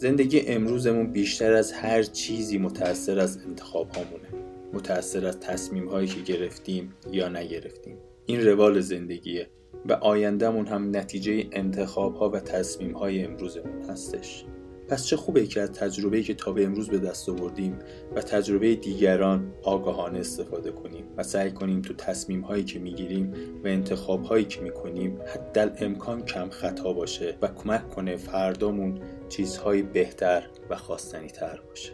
زندگی 0.00 0.40
امروزمون 0.40 1.12
بیشتر 1.12 1.52
از 1.52 1.72
هر 1.72 2.02
چیزی 2.02 2.58
متأثر 2.58 3.18
از 3.18 3.38
انتخاب 3.46 3.90
هامونه 3.90 4.28
متأثر 4.72 5.26
از 5.26 5.40
تصمیم 5.40 5.88
هایی 5.88 6.08
که 6.08 6.20
گرفتیم 6.32 6.94
یا 7.12 7.28
نگرفتیم. 7.28 7.96
این 8.26 8.46
روال 8.46 8.80
زندگیه 8.80 9.46
و 9.88 9.92
آیندهمون 9.92 10.66
هم 10.66 10.96
نتیجه 10.96 11.46
انتخاب 11.52 12.14
ها 12.14 12.30
و 12.30 12.40
تصمیم 12.40 12.92
های 12.92 13.24
امروزمون 13.24 13.82
هستش. 13.82 14.44
پس 14.88 15.06
چه 15.06 15.16
خوبه 15.16 15.46
که 15.46 15.60
از 15.60 15.72
تجربه‌ای 15.72 16.22
که 16.22 16.34
تا 16.34 16.52
به 16.52 16.64
امروز 16.64 16.88
به 16.88 16.98
دست 16.98 17.28
آوردیم 17.28 17.78
و 18.16 18.20
تجربه 18.20 18.74
دیگران 18.74 19.52
آگاهانه 19.62 20.18
استفاده 20.18 20.70
کنیم 20.70 21.04
و 21.16 21.22
سعی 21.22 21.50
کنیم 21.50 21.82
تو 21.82 21.94
تصمیم 21.94 22.40
هایی 22.40 22.64
که 22.64 22.78
می‌گیریم 22.78 23.32
و 23.64 23.68
انتخاب 23.68 24.24
هایی 24.24 24.44
که 24.44 24.60
می‌کنیم 24.60 25.18
حدل 25.34 25.70
امکان 25.78 26.24
کم 26.24 26.50
خطا 26.50 26.92
باشه 26.92 27.36
و 27.42 27.48
کمک 27.48 27.88
کنه 27.88 28.16
فردامون 28.16 29.00
چیزهای 29.30 29.82
بهتر 29.82 30.46
و 30.70 30.76
خواستنی 30.76 31.28
تر 31.28 31.60
باشه. 31.68 31.92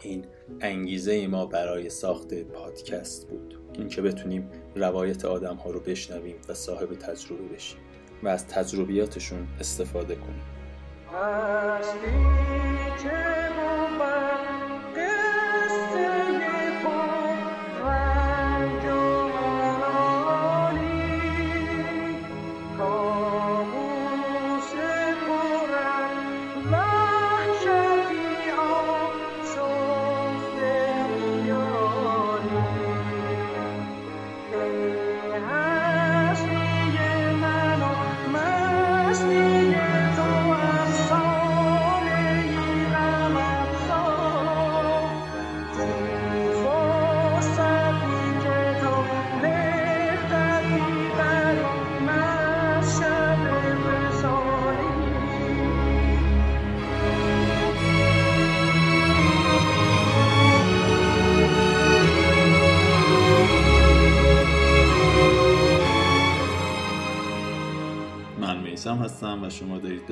این 0.00 0.24
انگیزه 0.60 1.26
ما 1.26 1.46
برای 1.46 1.90
ساخت 1.90 2.34
پادکست 2.34 3.28
بود. 3.28 3.58
اینکه 3.72 4.02
بتونیم 4.02 4.50
روایت 4.74 5.24
آدم 5.24 5.56
ها 5.56 5.70
رو 5.70 5.80
بشنویم 5.80 6.36
و 6.48 6.54
صاحب 6.54 6.94
تجربه 6.94 7.54
بشیم 7.54 7.78
و 8.22 8.28
از 8.28 8.48
تجربیاتشون 8.48 9.48
استفاده 9.60 10.14
کنیم. 10.14 10.42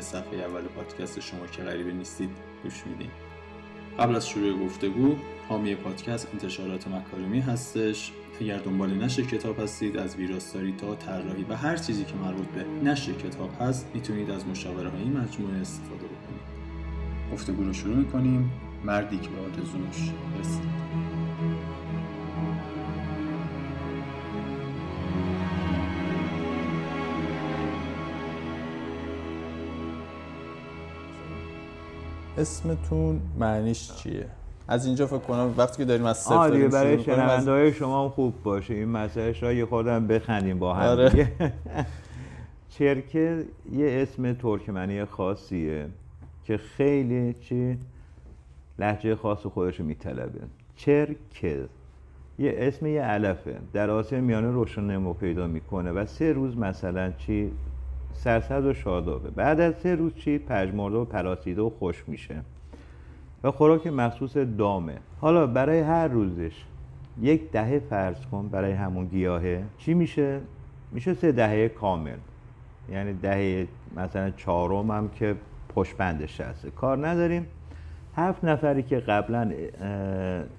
به 0.03 0.07
صفحه 0.07 0.39
اول 0.39 0.63
پادکست 0.63 1.21
شما 1.21 1.47
که 1.47 1.63
غریبه 1.63 1.93
نیستید 1.93 2.31
گوش 2.63 2.83
میدین. 2.87 3.11
قبل 3.99 4.17
از 4.17 4.29
شروع 4.29 4.65
گفتگو 4.65 5.17
حامی 5.49 5.75
پادکست 5.75 6.29
انتشارات 6.33 6.89
مکارمی 6.89 7.41
هستش. 7.41 8.13
اگر 8.41 8.59
دنبال 8.59 8.95
نشر 8.95 9.23
کتاب 9.23 9.61
هستید 9.61 9.97
از 9.97 10.17
ویراستاری 10.17 10.73
تا 10.73 10.95
طراحی 10.95 11.47
و 11.49 11.57
هر 11.57 11.77
چیزی 11.77 12.05
که 12.05 12.15
مربوط 12.15 12.47
به 12.47 12.91
نشر 12.91 13.13
کتاب 13.13 13.51
هست 13.61 13.91
می‌تونید 13.95 14.31
از 14.31 14.47
مشاوره 14.47 14.91
های 14.91 15.05
مجموعه 15.05 15.61
استفاده 15.61 16.05
بکنید. 16.05 16.43
گفتگو 17.33 17.65
رو 17.65 17.73
شروع 17.73 17.97
می‌کنیم. 17.97 18.53
مردی 18.85 19.19
که 19.19 19.29
به 19.29 19.41
آرزوش 19.41 20.11
رسید. 20.41 20.82
اسمتون 32.39 33.21
معنیش 33.39 33.93
چیه؟ 33.93 34.27
از 34.69 34.87
اینجا 34.87 35.07
فکر 35.07 35.19
کنم 35.19 35.55
وقتی 35.57 35.77
که 35.77 35.85
داریم 35.85 36.07
از 36.07 36.19
صفر 36.19 36.35
آره 36.35 36.69
برای 36.69 37.03
شنونده 37.03 37.51
های 37.51 37.73
شما 37.73 38.09
خوب 38.09 38.43
باشه. 38.43 38.75
این 38.75 38.89
مسئله 38.89 39.41
را 39.41 39.53
یه 39.53 39.67
خودم 39.67 40.07
بخندیم 40.07 40.59
با 40.59 40.75
هم 40.75 40.89
آره. 40.89 41.33
چرکه 42.79 43.45
یه 43.73 44.03
اسم 44.03 44.33
ترکمنی 44.33 45.05
خاصیه 45.05 45.87
که 46.45 46.57
خیلی 46.57 47.35
چی؟ 47.35 47.79
لحجه 48.79 49.17
خاص 49.17 49.47
خودش 49.47 49.81
رو 49.81 49.87
میطلبه. 49.87 50.41
چرکه. 50.77 51.65
یه 52.39 52.55
اسم 52.57 52.87
یه 52.87 53.03
علفه. 53.03 53.59
در 53.73 53.91
آسیا 53.91 54.21
میانه 54.21 54.51
روشن 54.51 54.83
نمو 54.83 55.13
پیدا 55.13 55.47
می‌کنه 55.47 55.93
و 55.93 56.07
سه 56.07 56.33
روز 56.33 56.57
مثلا 56.57 57.13
چی؟ 57.19 57.53
سرسد 58.15 58.65
و 58.65 58.75
شادابه. 58.75 59.31
بعد 59.31 59.61
از 59.61 59.75
سه 59.75 59.95
روز 59.95 60.15
چی؟ 60.15 60.39
پژمرده 60.39 60.97
و 60.97 61.05
پلاسیده 61.05 61.63
و 61.63 61.71
خوش 61.71 62.05
میشه. 62.07 62.41
و 63.45 63.51
خوراک 63.51 63.87
مخصوص 63.87 64.37
دامه. 64.37 64.99
حالا 65.21 65.47
برای 65.47 65.81
هر 65.81 66.09
روزش 66.09 66.65
یک 67.21 67.51
دهه 67.51 67.79
فرض 67.79 68.27
کن 68.27 68.49
برای 68.49 68.73
همون 68.73 69.07
گیاهه. 69.07 69.65
چی 69.79 69.95
میشه؟ 69.95 70.41
میشه 70.93 71.15
سه 71.15 71.33
دهه 71.33 71.69
کامل. 71.69 72.17
یعنی 72.93 73.13
دهه 73.13 73.67
مثلا 73.97 74.31
چهارم 74.31 74.91
هم 74.91 75.09
که 75.09 75.37
پشت 75.75 76.01
هسته. 76.01 76.71
کار 76.71 77.09
نداریم. 77.09 77.47
هفت 78.17 78.45
نفری 78.45 78.83
که 78.83 78.99
قبلا 78.99 79.53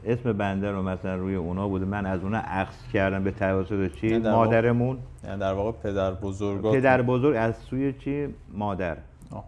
اسم 0.06 0.34
بنده 0.34 0.72
رو 0.72 0.82
مثلا 0.82 1.16
روی 1.16 1.36
اونا 1.36 1.68
بوده 1.68 1.86
من 1.86 2.06
از 2.06 2.24
اونا 2.24 2.38
عکس 2.38 2.88
کردم 2.94 3.24
به 3.24 3.32
توسط 3.32 3.92
چی؟ 3.94 4.18
مادرمون. 4.18 4.98
یعنی 5.24 5.40
در 5.40 5.54
واقع 5.54 5.72
پدر 5.72 6.12
بزرگ 6.14 6.72
پدر 6.72 7.02
بزرگ 7.02 7.36
از 7.40 7.56
سوی 7.56 7.94
چی؟ 7.94 8.28
مادر. 8.54 8.98
آه. 9.32 9.44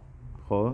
خب. 0.49 0.73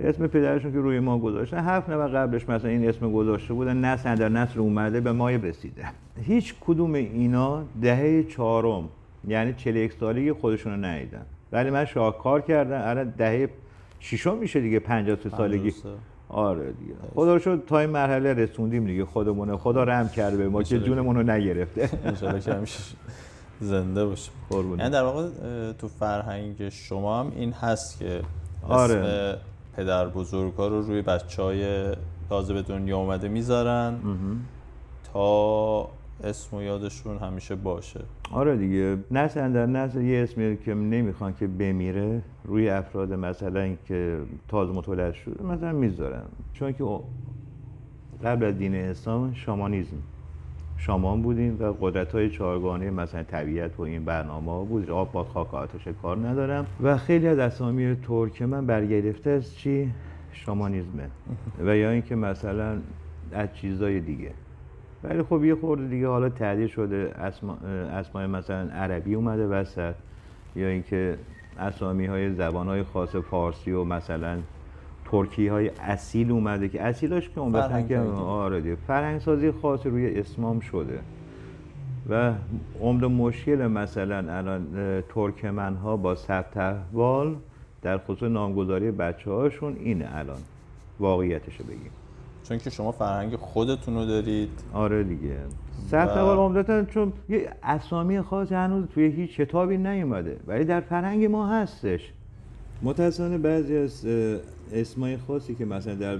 اسم 0.00 0.26
پدرشون 0.26 0.72
که 0.72 0.78
روی 0.78 1.00
ما 1.00 1.18
گذاشتن 1.18 1.58
هفت 1.58 1.90
نفر 1.90 2.08
قبلش 2.08 2.48
مثلا 2.48 2.70
این 2.70 2.88
اسم 2.88 3.12
گذاشته 3.12 3.54
بودن 3.54 3.76
نسل 3.76 4.14
در 4.14 4.28
نسل 4.28 4.60
اومده 4.60 5.00
به 5.00 5.12
ما 5.12 5.30
رسیده. 5.30 5.84
هیچ 6.22 6.54
کدوم 6.60 6.92
اینا 6.94 7.64
دهه 7.82 8.22
چهارم 8.22 8.88
یعنی 9.28 9.52
41 9.52 9.92
سالگی 9.92 10.32
خودشون 10.32 10.72
رو 10.72 10.84
ندیدن. 10.84 11.22
ولی 11.52 11.70
من 11.70 11.84
شاهکار 11.84 12.40
کردم 12.40 12.80
الان 12.84 13.08
دهه 13.18 13.48
شیشم 14.02 14.38
میشه 14.38 14.60
دیگه 14.60 14.78
53 14.78 15.30
سالگی. 15.30 15.74
آره 16.28 16.72
دیگه. 16.72 16.94
خدا 17.14 17.34
رو 17.34 17.38
شد 17.38 17.62
تا 17.66 17.78
این 17.78 17.90
مرحله 17.90 18.34
رسوندیم 18.34 18.86
دیگه 18.86 19.04
خودمونه. 19.04 19.56
خدا 19.56 19.84
رحم 19.84 20.08
کرده 20.08 20.36
به 20.36 20.48
ما 20.48 20.62
که 20.62 20.80
جونمون 20.80 21.16
رو 21.16 21.22
نگرفته. 21.22 21.90
ان 22.04 22.66
زنده 23.60 24.06
باشیم. 24.06 24.34
یعنی 24.78 24.90
در 24.90 25.02
واقع 25.02 25.28
تو 25.72 25.88
فرهنگ 25.88 26.68
شما 26.68 27.20
هم 27.20 27.32
این 27.36 27.52
هست 27.52 27.98
که 27.98 28.22
آره. 28.68 28.94
اسم 28.94 29.38
پدر 29.76 30.08
بزرگا 30.08 30.68
رو 30.68 30.82
روی 30.82 31.02
بچه 31.02 31.42
های 31.42 31.92
تازه 32.28 32.54
به 32.54 32.62
دنیا 32.62 32.98
اومده 32.98 33.28
می‌ذارن 33.28 33.94
تا 35.12 35.88
اسم 36.24 36.56
و 36.56 36.62
یادشون 36.62 37.18
همیشه 37.18 37.54
باشه. 37.54 38.00
آره 38.32 38.56
دیگه. 38.56 38.96
نسل 39.10 39.52
در 39.52 39.66
نسل 39.66 40.00
یه 40.00 40.22
اسمی 40.22 40.56
که 40.56 40.74
نمی‌خوان 40.74 41.34
که 41.34 41.46
بمیره 41.46 42.22
روی 42.44 42.68
افراد 42.68 43.12
مثلا 43.12 43.74
که 43.88 44.18
تازه 44.48 44.72
متولد 44.72 45.14
شده 45.14 45.44
مثلا 45.44 45.72
می‌ذارن. 45.72 46.22
چون 46.52 46.72
که 46.72 46.84
قبل 48.24 48.44
از 48.44 48.58
دین 48.58 48.74
اسلام 48.74 49.34
شامانیزم. 49.34 49.96
شامان 50.76 51.22
بودیم 51.22 51.56
و 51.60 51.64
قدرت 51.80 52.12
های 52.12 52.30
چهارگانه 52.30 52.90
مثلا 52.90 53.22
طبیعت 53.22 53.78
و 53.78 53.82
این 53.82 54.04
برنامه 54.04 54.64
بود. 54.64 54.90
آب 54.90 55.12
با 55.12 55.24
خاک 55.24 55.54
آتش 55.54 55.88
کار 56.02 56.16
ندارم. 56.16 56.66
و 56.82 56.96
خیلی 56.96 57.26
از 57.26 57.38
اسامی 57.38 57.96
ترک 57.96 58.42
من 58.42 58.66
برگرفته 58.66 59.30
از 59.30 59.54
چی؟ 59.54 59.90
شامانیزمه. 60.32 61.08
و 61.64 61.76
یا 61.76 61.90
اینکه 61.90 62.14
مثلا 62.14 62.78
از 63.32 63.48
چیزای 63.54 64.00
دیگه. 64.00 64.30
ولی 65.04 65.22
خب 65.22 65.44
یه 65.44 65.54
خورده 65.54 65.88
دیگه 65.88 66.08
حالا 66.08 66.28
تعدیل 66.28 66.66
شده 66.66 67.12
اسما 67.18 67.54
اسمای 67.92 68.26
مثلا 68.26 68.70
عربی 68.70 69.14
اومده 69.14 69.46
وسط 69.46 69.94
یا 70.56 70.68
اینکه 70.68 71.18
اسامی 71.58 72.06
های 72.06 72.34
زبان 72.34 72.66
های 72.66 72.82
خاص 72.82 73.16
فارسی 73.16 73.72
و 73.72 73.84
مثلا 73.84 74.38
ترکی 75.04 75.48
های 75.48 75.70
اصیل 75.80 76.30
اومده 76.30 76.68
که 76.68 76.82
اصیلاش 76.82 77.28
که 77.28 77.40
اون 77.40 77.88
که 77.88 77.98
آره 77.98 78.74
فرهنگ 78.74 79.20
سازی 79.20 79.50
خاص 79.50 79.86
روی 79.86 80.18
اسمام 80.18 80.60
شده. 80.60 80.98
و 82.08 82.32
عمد 82.80 83.04
مشکل 83.04 83.66
مثلا 83.66 84.36
الان 84.36 84.66
ترکمن 85.14 85.74
ها 85.74 85.96
با 85.96 86.14
ثبت 86.14 86.56
احوال 86.56 87.36
در 87.82 87.98
خصوص 87.98 88.30
نامگذاری 88.30 88.90
بچه 88.90 89.30
هاشون 89.30 89.76
اینه 89.80 90.08
الان 90.14 90.40
واقعیتش 91.00 91.58
بگیم. 91.58 91.90
چون 92.48 92.58
که 92.58 92.70
شما 92.70 92.92
فرهنگ 92.92 93.36
خودتون 93.36 93.94
رو 93.94 94.06
دارید. 94.06 94.50
آره 94.72 95.04
دیگه. 95.04 95.36
ثبت 95.90 96.08
احوال 96.08 96.38
عمدتا 96.38 96.84
چون 96.84 97.12
یه 97.28 97.48
اسامی 97.62 98.20
خاص 98.20 98.52
هنوز 98.52 98.84
توی 98.94 99.06
هیچ 99.06 99.36
کتابی 99.36 99.76
نیومده 99.76 100.36
ولی 100.46 100.64
در 100.64 100.80
فرهنگ 100.80 101.24
ما 101.24 101.48
هستش. 101.48 102.12
متاسفانه 102.82 103.38
بعضی 103.38 103.76
از 103.76 104.06
اسمای 104.72 105.16
خاصی 105.16 105.54
که 105.54 105.64
مثلا 105.64 105.94
در 105.94 106.18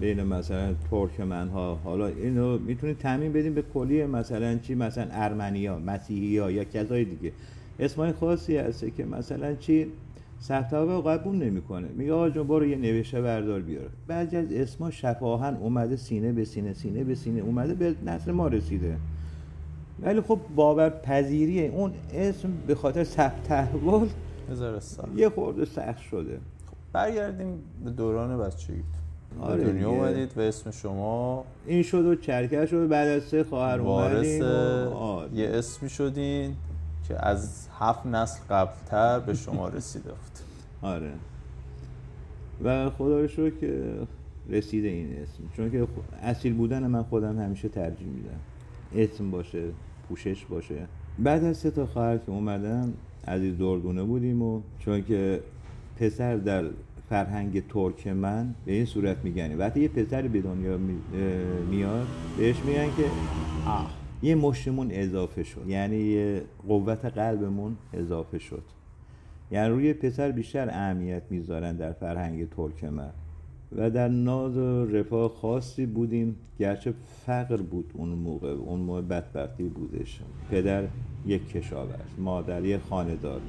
بین 0.00 0.22
مثلا 0.22 0.74
ترکمن 0.90 1.48
ها 1.48 1.78
حالا 1.84 2.06
اینو 2.06 2.58
می‌تونید 2.58 2.98
تعمین 2.98 3.32
بدیم 3.32 3.54
به 3.54 3.62
کلی 3.74 4.06
مثلا 4.06 4.58
چی؟ 4.58 4.74
مثلا 4.74 5.06
ارمنیا 5.10 5.78
مسیحی 5.78 6.26
یا 6.26 6.64
کسای 6.64 7.04
دیگه. 7.04 7.32
اسمای 7.80 8.12
خاصی 8.12 8.56
هست 8.56 8.96
که 8.96 9.04
مثلا 9.04 9.54
چی؟ 9.54 9.86
ثبت 10.42 10.74
قبول 10.74 11.36
نمی‌کنه. 11.36 11.88
میگه 11.96 12.12
آقا 12.12 12.30
جون 12.30 12.46
برو 12.46 12.66
یه 12.66 12.76
نوشته 12.76 13.22
بردار 13.22 13.60
بیار 13.60 13.88
بعضی 14.06 14.36
از 14.36 14.52
اسما 14.52 14.90
شفاهن 14.90 15.54
اومده 15.54 15.96
سینه 15.96 16.32
به 16.32 16.44
سینه 16.44 16.72
سینه 16.72 17.04
به 17.04 17.14
سینه 17.14 17.40
اومده 17.40 17.74
به 17.74 17.94
نسل 18.06 18.32
ما 18.32 18.48
رسیده. 18.48 18.96
ولی 20.02 20.20
خب 20.20 20.38
باور 20.56 20.90
پذیری 20.90 21.66
اون 21.66 21.92
اسم 22.14 22.52
به 22.66 22.74
خاطر 22.74 23.04
ثبت 23.04 23.42
تحول 23.42 24.08
یه 25.16 25.28
خورده 25.28 25.64
سخت 25.64 25.98
شده. 25.98 26.38
خب 26.66 26.76
برگردیم 26.92 27.58
به 27.84 27.90
دوران 27.90 28.38
بچگی. 28.38 28.82
آره 29.40 29.64
دنیا 29.64 29.90
اومدید 29.90 30.32
و 30.36 30.40
اسم 30.40 30.70
شما 30.70 31.44
این 31.66 31.82
شد 31.82 32.04
و 32.04 32.14
چرکه 32.14 32.66
شد 32.66 32.88
بعد 32.88 33.08
از 33.08 33.22
سه 33.22 33.44
خواهر 33.44 33.80
وارث 33.80 34.42
آره. 34.42 35.34
یه 35.34 35.48
اسمی 35.48 35.88
شدین. 35.88 36.56
که 37.10 37.26
از 37.26 37.68
هفت 37.78 38.06
نسل 38.06 38.40
قبلتر 38.50 39.20
به 39.20 39.34
شما 39.34 39.68
رسیده 39.68 40.08
بود 40.08 40.38
آره. 40.82 41.12
و 42.64 42.90
خدا 42.90 43.20
رو 43.20 43.50
که 43.50 43.82
رسیده 44.48 44.88
این 44.88 45.16
اسم. 45.22 45.42
چون 45.56 45.70
که 45.70 45.86
اصیل 46.22 46.54
بودن 46.54 46.86
من 46.86 47.02
خودم 47.02 47.38
همیشه 47.38 47.68
ترجیح 47.68 48.08
میدم. 48.08 48.40
اسم 48.94 49.30
باشه 49.30 49.64
پوشش 50.08 50.44
باشه. 50.44 50.86
بعد 51.18 51.44
از 51.44 51.56
سه 51.56 51.70
تا 51.70 51.86
خواهر 51.86 52.18
که 52.18 52.30
اومدن 52.30 52.94
عزیز 53.28 53.58
دردونه 53.58 54.02
بودیم 54.02 54.42
و 54.42 54.60
چون 54.78 55.04
که 55.04 55.40
پسر 55.96 56.36
در 56.36 56.64
فرهنگ 57.08 57.66
ترک 57.68 58.06
من 58.06 58.54
به 58.64 58.72
این 58.72 58.84
صورت 58.84 59.16
میگنی 59.24 59.54
وقتی 59.54 59.80
یه 59.80 59.88
پسر 59.88 60.28
به 60.28 60.40
دنیا 60.40 60.78
میاد 61.70 62.06
بهش 62.38 62.56
میگن 62.64 62.86
که 62.86 63.04
آه. 63.66 63.99
یه 64.22 64.34
مشتمون 64.34 64.88
اضافه 64.90 65.42
شد. 65.42 65.64
یعنی 65.66 65.96
یه 65.96 66.42
قوت 66.68 67.04
قلبمون 67.04 67.76
اضافه 67.92 68.38
شد. 68.38 68.62
یعنی 69.50 69.68
روی 69.68 69.92
پسر 69.92 70.30
بیشتر 70.30 70.68
اهمیت 70.70 71.22
می‌ذارن 71.30 71.76
در 71.76 71.92
فرهنگ 71.92 72.48
ترکمن 72.48 73.10
و 73.76 73.90
در 73.90 74.08
ناز 74.08 74.56
و 74.56 74.84
رفاه 74.84 75.28
خاصی 75.28 75.86
بودیم 75.86 76.36
گرچه 76.58 76.94
فقر 77.26 77.56
بود 77.56 77.90
اون 77.94 78.08
موقع 78.08 78.48
اون 78.48 78.80
موقع 78.80 79.00
بدبختی 79.00 79.62
بودش. 79.62 80.20
پدر 80.50 80.84
یک 81.26 81.48
کشاورز 81.48 82.18
مادر 82.18 82.64
یک 82.64 82.80
خاندار 82.80 83.40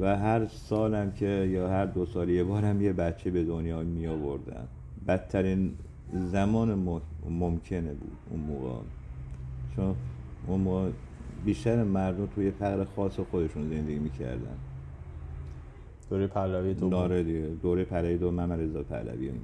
و 0.00 0.16
هر 0.16 0.46
سالم 0.46 1.12
که 1.12 1.26
یا 1.26 1.68
هر 1.68 1.86
دو 1.86 2.06
سال 2.06 2.28
یه 2.28 2.44
بارم 2.44 2.82
یه 2.82 2.92
بچه 2.92 3.30
به 3.30 3.44
دنیا 3.44 3.82
می 3.82 4.06
آوردن 4.06 4.68
بدترین 5.08 5.72
زمان 6.12 6.74
ممکنه 7.30 7.92
بود 7.94 8.16
اون 8.30 8.40
موقع. 8.40 8.82
چون 9.76 9.94
اون 10.46 10.60
موقع 10.60 10.90
بیشتر 11.44 11.84
مردم 11.84 12.26
توی 12.26 12.50
فقر 12.50 12.84
خاص 12.84 13.20
خودشون 13.20 13.68
زندگی 13.68 13.98
می‌کردن. 13.98 14.56
دوره 16.10 16.26
پهلوی 16.26 16.74
دو 16.74 16.88
ناره 16.88 17.22
دیگه. 17.22 17.46
دوره 17.62 17.84
پهلوی 17.84 18.16
دو 18.18 18.30
محمد 18.30 18.60
رضا 18.60 18.82
پهلوی 18.82 19.28
اینا. 19.28 19.40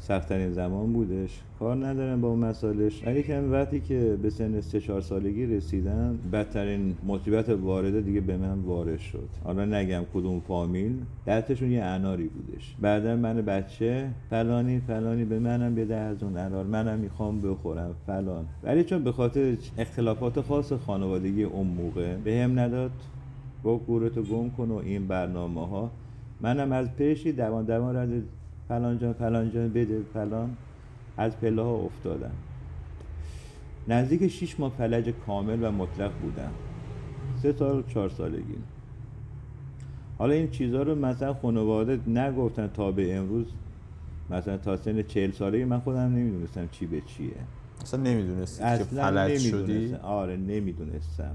سختترین 0.00 0.52
زمان 0.52 0.92
بودش. 0.92 1.40
کار 1.58 1.86
ندارم 1.86 2.20
با 2.20 2.28
اون 2.28 2.38
مسائلش. 2.38 3.06
ولی 3.06 3.22
که 3.22 3.38
وقتی 3.40 3.80
که 3.80 4.18
به 4.22 4.30
سن 4.30 4.60
3 4.60 4.80
4 4.80 5.00
سالگی 5.00 5.46
رسیدم 5.46 6.18
بدترین 6.32 6.94
مصیبت 7.06 7.48
وارده 7.48 8.00
دیگه 8.00 8.20
به 8.20 8.36
من 8.36 8.58
وارد 8.58 8.98
شد. 8.98 9.28
حالا 9.44 9.64
نگم 9.64 10.02
کدوم 10.14 10.40
فامیل. 10.40 10.92
دستشون 11.26 11.70
یه 11.70 11.82
اناری 11.82 12.28
بودش. 12.28 12.76
بعدا 12.80 13.16
من 13.16 13.42
بچه 13.42 14.08
فلانی 14.30 14.80
فلانی 14.80 15.24
به 15.24 15.38
منم 15.38 15.74
بده 15.74 15.96
از 15.96 16.22
اون 16.22 16.36
انار 16.36 16.64
منم 16.64 16.98
می‌خوام 16.98 17.40
بخورم 17.40 17.94
فلان. 18.06 18.44
ولی 18.62 18.84
چون 18.84 19.04
به 19.04 19.12
خاطر 19.12 19.56
اختلافات 19.78 20.40
خاص 20.40 20.72
خانوادگی 20.72 21.44
اون 21.44 21.66
موقع 21.66 22.16
به 22.16 22.42
هم 22.44 22.58
نداد 22.58 22.90
با 23.62 23.78
گورتو 23.78 24.22
گم 24.22 24.50
کن 24.50 24.70
و 24.70 24.76
این 24.76 25.06
برنامه 25.06 25.68
ها 25.68 25.90
منم 26.40 26.72
از 26.72 26.96
پیشی 26.96 27.32
دوان 27.32 27.64
دوان 27.64 27.96
رد 27.96 28.22
فلان 28.68 28.98
جان 28.98 29.12
فلان 29.12 29.50
جان 29.50 29.68
بده 29.68 30.02
فلان. 30.14 30.56
از 31.16 31.36
پله 31.36 31.62
ها 31.62 31.74
افتادم 31.74 32.30
نزدیک 33.88 34.28
شیش 34.28 34.60
ماه 34.60 34.72
فلج 34.78 35.08
کامل 35.26 35.58
و 35.62 35.72
مطلق 35.72 36.12
بودم 36.22 36.50
سه 37.42 37.52
سال 37.52 37.84
چهار 37.88 38.08
سالگی. 38.08 38.56
حالا 40.18 40.34
این 40.34 40.50
چیزها 40.50 40.82
رو 40.82 40.94
مثلا 40.94 41.34
خانواده 41.34 42.00
نگفتن 42.06 42.66
تا 42.66 42.92
به 42.92 43.16
امروز. 43.16 43.46
مثلا 44.30 44.56
تا 44.56 44.76
سن 44.76 45.02
چهل 45.02 45.30
سالگی 45.30 45.64
من 45.64 45.80
خودم 45.80 46.00
نمی‌دونستم 46.00 46.68
چی 46.72 46.86
به 46.86 47.00
چیه. 47.00 47.30
اصلا 47.82 48.00
نمی‌دونستی 48.00 48.62
که 48.62 48.84
فلج 48.84 49.38
شدی؟ 49.38 49.94
آره 49.94 50.36
نمی‌دونستم. 50.36 51.34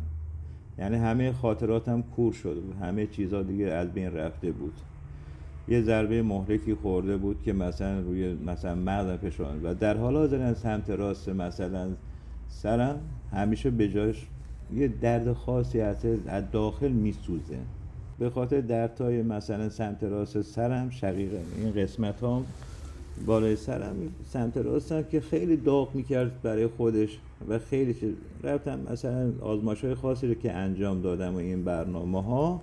یعنی 0.79 0.95
همه 0.95 1.31
خاطراتم 1.31 2.01
کور 2.01 2.33
بود 2.43 2.75
همه 2.81 3.07
چیزها 3.07 3.41
دیگه 3.41 3.65
از 3.65 3.91
بین 3.93 4.13
رفته 4.13 4.51
بود. 4.51 4.73
یه 5.67 5.81
ضربه 5.81 6.21
محرکی 6.21 6.73
خورده 6.73 7.17
بود 7.17 7.41
که 7.45 7.53
مثلا 7.53 7.99
روی 7.99 8.33
مثلا 8.33 8.75
مغز 8.75 9.19
فشار 9.19 9.59
و 9.63 9.73
در 9.73 9.97
حال 9.97 10.15
حاضر 10.15 10.41
از 10.41 10.57
سمت 10.57 10.89
راست 10.89 11.29
مثلا 11.29 11.89
سرم 12.49 12.99
همیشه 13.31 13.69
به 13.69 13.89
جاش 13.89 14.27
یه 14.75 14.87
درد 14.87 15.33
خاصی 15.33 15.81
از 15.81 16.05
داخل 16.51 16.91
میسوزه. 16.91 17.57
به 18.19 18.29
خاطر 18.29 18.61
دردهای 18.61 19.21
مثلا 19.21 19.69
سمت 19.69 20.03
راست 20.03 20.41
سرم 20.41 20.89
شقیقه. 20.89 21.41
این 21.57 21.73
قسمت 21.73 22.23
هم 22.23 22.45
بالای 23.25 23.55
سرم 23.55 23.95
سمت 24.29 24.57
راستم 24.57 25.03
که 25.03 25.21
خیلی 25.21 25.57
داغ 25.57 25.95
می‌کرد 25.95 26.41
برای 26.41 26.67
خودش 26.67 27.19
و 27.49 27.59
خیلی 27.59 27.95
رفتم 28.43 28.79
مثلا 28.91 29.31
آزمایش 29.41 29.83
های 29.83 29.95
خاصی 29.95 30.27
رو 30.27 30.33
که 30.33 30.51
انجام 30.51 31.01
دادم 31.01 31.33
و 31.33 31.37
این 31.37 31.63
برنامه 31.63 32.23
ها 32.23 32.61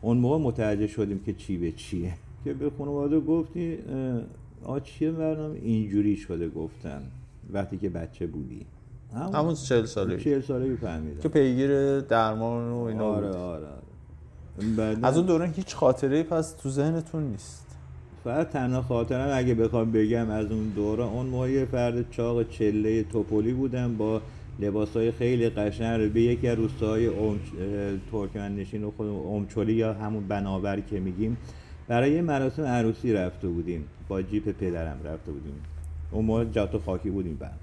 اون 0.00 0.18
موقع 0.18 0.38
متوجه 0.38 0.86
شدیم 0.86 1.20
که 1.26 1.32
چی 1.32 1.56
به 1.56 1.72
چیه. 1.72 2.14
که 2.44 2.54
به 2.54 2.70
خانواده 2.78 3.20
گفتی 3.20 3.78
آ 4.64 4.78
چیه 4.78 5.10
برنامه؟ 5.10 5.58
اینجوری 5.62 6.16
شده 6.16 6.48
گفتن 6.48 7.02
وقتی 7.52 7.78
که 7.78 7.88
بچه 7.88 8.26
بودی. 8.26 8.66
همون 9.34 9.54
چهل 9.54 9.84
ساله. 9.84 10.16
چهل 10.16 10.40
ساله 10.40 10.76
فهمیدم. 10.76 11.20
که 11.20 11.28
پیگیر 11.28 12.00
درمان 12.00 12.70
و 12.70 12.82
اینا 12.82 13.04
آره 13.04 13.28
آره, 13.28 13.66
آره. 13.66 14.98
از 15.02 15.16
اون 15.16 15.26
دوران 15.26 15.52
هیچ 15.56 15.74
خاطره 15.74 16.22
پس 16.22 16.52
تو 16.52 16.70
ذهنتون 16.70 17.22
نیست. 17.22 17.68
فقط 18.24 18.50
تنها 18.50 18.82
خاطرم 18.82 19.38
اگه 19.38 19.54
بخوام 19.54 19.92
بگم 19.92 20.30
از 20.30 20.52
اون 20.52 20.68
دوران 20.68 21.08
اون 21.08 21.26
موقع 21.26 21.64
فرد 21.64 22.10
چاق 22.10 22.48
چله 22.48 23.02
توپولی 23.02 23.52
بودم 23.52 23.96
با 23.96 24.20
لباس 24.60 24.96
های 24.96 25.12
خیلی 25.12 25.48
قشنگ 25.48 26.12
به 26.12 26.20
یکی 26.20 26.48
از 26.48 26.58
روستاهای 26.58 27.10
ترکمن 28.12 28.56
نشین 28.56 28.84
و 28.84 28.90
خود 28.90 29.06
اومچولی 29.06 29.72
یا 29.72 29.92
همون 29.92 30.28
بناور 30.28 30.80
که 30.80 31.00
میگیم 31.00 31.36
برای 31.88 32.20
مراسم 32.20 32.62
عروسی 32.62 33.12
رفته 33.12 33.48
بودیم. 33.48 33.84
با 34.08 34.22
جیپ 34.22 34.48
پدرم 34.48 35.00
رفته 35.04 35.32
بودیم. 35.32 35.54
اون 36.10 36.24
موقع 36.24 36.44
جاتو 36.44 36.78
خاکی 36.78 37.10
بودیم 37.10 37.36
بعد 37.36 37.58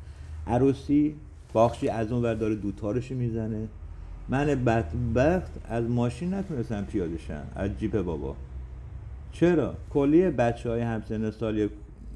عروسی 0.48 1.16
باخشی 1.54 1.90
از 1.90 2.12
اون 2.12 2.24
ور 2.24 2.34
داره 2.34 2.56
دوتارش 2.56 3.12
می‌زنه. 3.12 3.68
من 4.30 4.46
بدبخت 4.46 5.52
از 5.70 5.84
ماشین 5.84 6.34
نتونستم 6.34 6.86
پیاده 6.86 7.18
شم. 7.18 7.44
از 7.56 7.72
جیپ 7.80 8.02
بابا. 8.02 8.36
چرا؟ 9.32 9.74
کلی 9.90 10.30
بچه 10.30 10.70
های 10.70 10.82
همسن 10.82 11.32
سال 11.32 11.58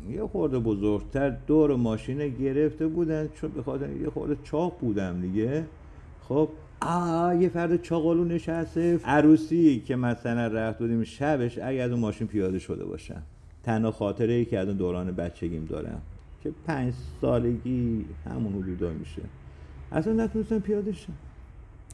یه 0.09 0.27
خورده 0.31 0.59
بزرگتر 0.59 1.29
دور 1.29 1.75
ماشین 1.75 2.29
گرفته 2.29 2.87
بودن. 2.87 3.27
چون 3.35 3.51
به 3.51 3.63
خاطر 3.63 3.89
یه 3.89 4.09
خورده 4.09 4.37
چاق 4.43 4.79
بودم 4.79 5.21
دیگه. 5.21 5.63
خب 6.29 6.49
آه 6.81 7.41
یه 7.41 7.49
فرد 7.49 7.81
چاقالو 7.81 8.25
نشسته. 8.25 8.99
عروسی 9.03 9.79
که 9.79 9.95
مثلا 9.95 10.47
رفت 10.47 10.79
بودیم 10.79 11.03
شبش 11.03 11.57
اگه 11.57 11.81
از 11.81 11.91
اون 11.91 11.99
ماشین 11.99 12.27
پیاده 12.27 12.59
شده 12.59 12.85
باشم. 12.85 13.21
تنها 13.63 13.91
خاطره 13.91 14.33
ای 14.33 14.45
که 14.45 14.59
از 14.59 14.67
اون 14.67 14.77
دوران 14.77 15.11
بچگیم 15.11 15.65
دارم 15.65 16.01
که 16.43 16.51
پنج 16.67 16.93
سالگی 17.21 18.05
همون 18.25 18.53
حدودا 18.53 18.89
میشه. 18.89 19.21
اصلا 19.91 20.13
نتونستم 20.13 20.59
پیاده 20.59 20.91
شم. 20.91 21.13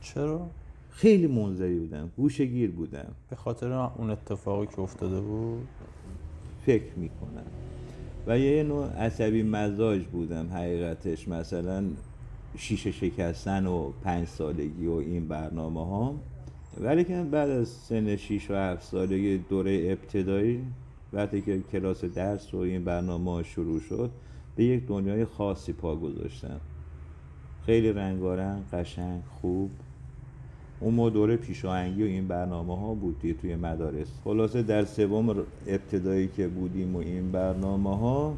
چرا؟ 0.01 0.47
خیلی 0.89 1.27
منظری 1.27 1.79
بودم 1.79 2.11
گوشگیر 2.17 2.71
بودم. 2.71 3.07
به 3.29 3.35
خاطر 3.35 3.71
اون 3.71 4.09
اتفاقی 4.09 4.67
که 4.67 4.79
افتاده 4.79 5.21
بود؟ 5.21 5.67
فکر 6.65 6.95
می‌کنم. 6.97 7.45
و 8.27 8.39
یه 8.39 8.63
نوع 8.63 8.87
عصبی 8.87 9.43
مزاج 9.43 10.05
بودم 10.05 10.47
حقیقتش. 10.53 11.27
مثلا 11.27 11.83
شیشه 12.57 12.91
شکستن 12.91 13.65
و 13.65 13.91
پنج 14.03 14.27
سالگی 14.27 14.87
و 14.87 14.93
این 14.93 15.27
برنامه 15.27 15.85
ها. 15.85 16.15
ولی 16.81 17.03
که 17.03 17.23
بعد 17.31 17.49
از 17.49 17.67
سن 17.67 18.15
6 18.15 18.51
و 18.51 18.53
7 18.53 18.83
سالگی 18.83 19.37
دوره 19.37 19.71
ابتدایی 19.85 20.63
وقتی 21.13 21.41
که 21.41 21.59
کلاس 21.71 22.05
درس 22.05 22.53
و 22.53 22.57
این 22.57 22.83
برنامه 22.83 23.43
شروع 23.43 23.79
شد 23.79 24.11
به 24.55 24.63
یک 24.63 24.87
دنیای 24.87 25.25
خاصی 25.25 25.73
پا 25.73 25.95
گذاشتم. 25.95 26.59
خیلی 27.65 27.91
رنگارنگ 27.91 28.69
قشنگ 28.73 29.21
خوب. 29.41 29.71
اون 30.79 30.93
ما 30.93 31.09
دوره 31.09 31.37
پیشاهنگی 31.37 32.03
و 32.03 32.05
این 32.05 32.27
برنامه 32.27 32.79
ها 32.79 32.93
بود 32.93 33.37
توی 33.41 33.55
مدارس. 33.55 34.07
خلاصه 34.23 34.63
در 34.63 34.85
سوم 34.85 35.29
ابتدایی 35.67 36.27
که 36.27 36.47
بودیم 36.47 36.95
و 36.95 36.99
این 36.99 37.31
برنامه 37.31 37.97
ها 37.97 38.35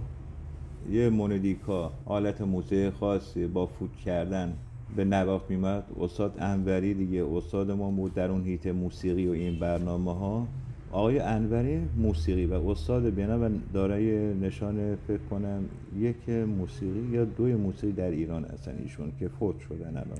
یه 0.91 1.09
مونودیکا 1.09 1.91
حالت 2.05 2.41
موسیقی 2.41 2.89
خاصی 2.89 3.47
با 3.47 3.65
فوت 3.65 3.95
کردن 4.05 4.53
به 4.95 5.05
نواخت 5.05 5.49
میمد 5.49 5.83
استاد 5.99 6.35
انوری 6.39 6.93
دیگه 6.93 7.25
استاد 7.25 7.71
ما 7.71 7.91
بود 7.91 8.13
در 8.13 8.31
اون 8.31 8.43
هیت 8.43 8.67
موسیقی 8.67 9.27
و 9.27 9.31
این 9.31 9.59
برنامه 9.59 10.13
ها 10.13 10.47
آقای 10.91 11.19
انوری 11.19 11.81
موسیقی 11.97 12.45
و 12.45 12.53
استاد 12.53 13.09
بینا 13.09 13.39
و 13.45 13.49
دارای 13.73 14.33
نشان 14.33 14.95
فکر 14.95 15.21
کنم 15.29 15.63
یک 15.99 16.29
موسیقی 16.29 17.07
یا 17.11 17.25
دوی 17.25 17.55
موسیقی 17.55 17.93
در 17.93 18.09
ایران 18.09 18.45
هستن 18.45 18.75
ایشون 18.83 19.11
که 19.19 19.27
فوت 19.27 19.59
شدن 19.59 19.87
الان. 19.89 20.19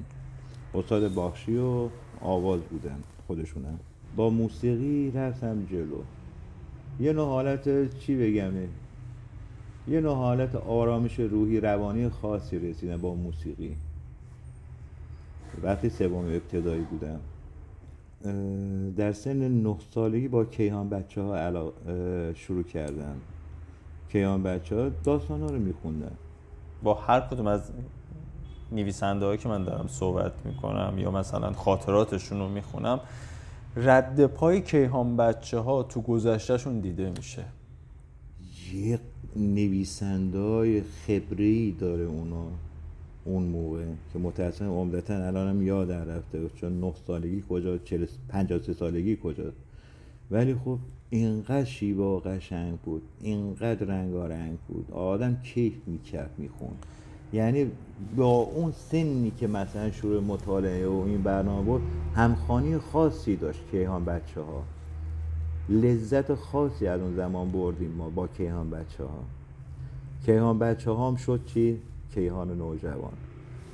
استاد 0.73 1.13
باخشی 1.13 1.57
و 1.57 1.89
آواز 2.21 2.61
بودن 2.61 3.03
خودشونم 3.27 3.79
با 4.15 4.29
موسیقی 4.29 5.11
رفتم 5.11 5.65
جلو. 5.71 6.01
یه 6.99 7.13
نوع 7.13 7.27
حالت 7.27 7.97
چی 7.99 8.15
بگم؟ 8.15 8.51
یه 9.89 10.01
نوع 10.01 10.15
حالت 10.15 10.55
آرامش 10.55 11.19
روحی 11.19 11.59
روانی 11.59 12.09
خاصی 12.09 12.59
رسیدن 12.59 12.97
با 12.97 13.15
موسیقی. 13.15 13.75
وقتی 15.63 15.89
سوم 15.89 16.25
ابتدایی 16.25 16.81
بودم 16.81 17.19
در 18.97 19.11
سن 19.11 19.47
نه 19.47 19.75
سالگی 19.93 20.27
با 20.27 20.45
کیهان 20.45 20.89
بچه 20.89 21.21
ها 21.21 21.71
شروع 22.33 22.63
کردم. 22.63 23.15
کیهان 24.11 24.43
بچه 24.43 24.75
ها 24.75 24.89
داستان 25.03 25.41
ها 25.41 25.47
رو 25.47 25.59
میخوندن. 25.59 26.11
با 26.83 26.93
هر 26.93 27.19
کدوم 27.19 27.47
از 27.47 27.71
نویسنده 28.71 29.25
هایی 29.25 29.37
که 29.37 29.49
من 29.49 29.63
دارم 29.63 29.87
صحبت 29.87 30.31
می‌کنم 30.45 30.93
یا 30.97 31.11
مثلا 31.11 31.53
خاطراتشون 31.53 32.39
رو 32.39 32.49
می‌خونم 32.49 32.99
رد 33.75 34.25
پای 34.25 34.61
کیهان 34.61 35.17
بچه 35.17 35.59
ها 35.59 35.83
تو 35.83 36.01
گذشتهشون 36.01 36.79
دیده 36.79 37.09
میشه. 37.17 37.43
یه 38.73 38.99
نویسنده 39.35 40.83
خبری 40.83 41.71
داره 41.71 42.03
اونا 42.03 42.47
اون 43.25 43.43
موقع 43.43 43.85
که 44.13 44.19
متاسفانه 44.19 44.71
عمدتا 44.71 45.13
الانم 45.13 45.61
یادم 45.61 46.09
رفته 46.09 46.49
چون 46.55 46.79
9 46.79 46.93
سالگی 47.07 47.43
کجا 47.49 47.77
53 48.29 48.73
سالگی 48.73 49.17
کجا. 49.23 49.43
ولی 50.31 50.55
خب 50.55 50.79
اینقدر 51.09 51.65
شیوا 51.65 52.19
قشنگ 52.19 52.79
بود 52.79 53.01
اینقدر 53.21 53.85
رنگارنگ 53.85 54.57
بود 54.67 54.91
آدم 54.91 55.37
کیف 55.43 55.73
می‌کرد 55.87 56.31
میخون 56.37 56.73
یعنی 57.33 57.71
با 58.15 58.31
اون 58.35 58.71
سنی 58.71 59.31
که 59.37 59.47
مثلا 59.47 59.91
شروع 59.91 60.23
مطالعه 60.23 60.87
و 60.87 61.03
این 61.07 61.23
برنامه 61.23 61.65
بود 61.65 61.81
همخانی 62.15 62.77
خاصی 62.77 63.35
داشت 63.35 63.59
کیهان 63.71 64.05
بچه 64.05 64.41
ها 64.41 64.63
لذت 65.69 66.35
خاصی 66.35 66.87
از 66.87 67.01
اون 67.01 67.15
زمان 67.15 67.51
بردیم 67.51 67.91
ما 67.97 68.09
با 68.09 68.27
کیهان 68.27 68.69
بچه 68.69 69.03
ها 69.03 69.23
کیهان 70.25 70.59
بچه 70.59 70.91
ها 70.91 71.07
هم 71.07 71.15
شد 71.15 71.45
چی؟ 71.45 71.81
کیهان 72.13 72.57
نوجوان. 72.57 73.13